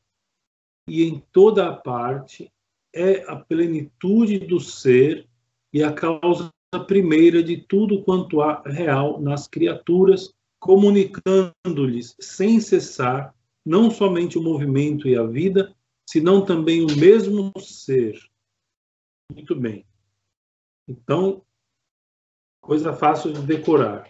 e 0.88 1.04
em 1.04 1.22
toda 1.34 1.68
a 1.68 1.74
parte 1.74 2.50
é 2.96 3.30
a 3.30 3.36
plenitude 3.36 4.40
do 4.40 4.62
ser 4.62 5.28
e 5.74 5.84
a 5.84 5.92
causa 5.92 6.50
primeira 6.88 7.44
de 7.44 7.58
tudo 7.58 8.02
quanto 8.02 8.42
há 8.42 8.62
real 8.66 9.20
nas 9.20 9.46
criaturas, 9.46 10.34
comunicando-lhes 10.58 12.16
sem 12.18 12.62
cessar 12.62 13.36
não 13.66 13.92
somente 13.92 14.38
o 14.38 14.44
movimento 14.44 15.08
e 15.08 15.16
a 15.16 15.24
vida, 15.24 15.76
senão 16.10 16.44
também 16.44 16.84
o 16.84 16.96
mesmo 16.98 17.52
ser. 17.60 18.20
Muito 19.32 19.56
bem. 19.56 19.86
Então, 20.88 21.46
coisa 22.60 22.94
fácil 22.94 23.32
de 23.32 23.42
decorar. 23.42 24.10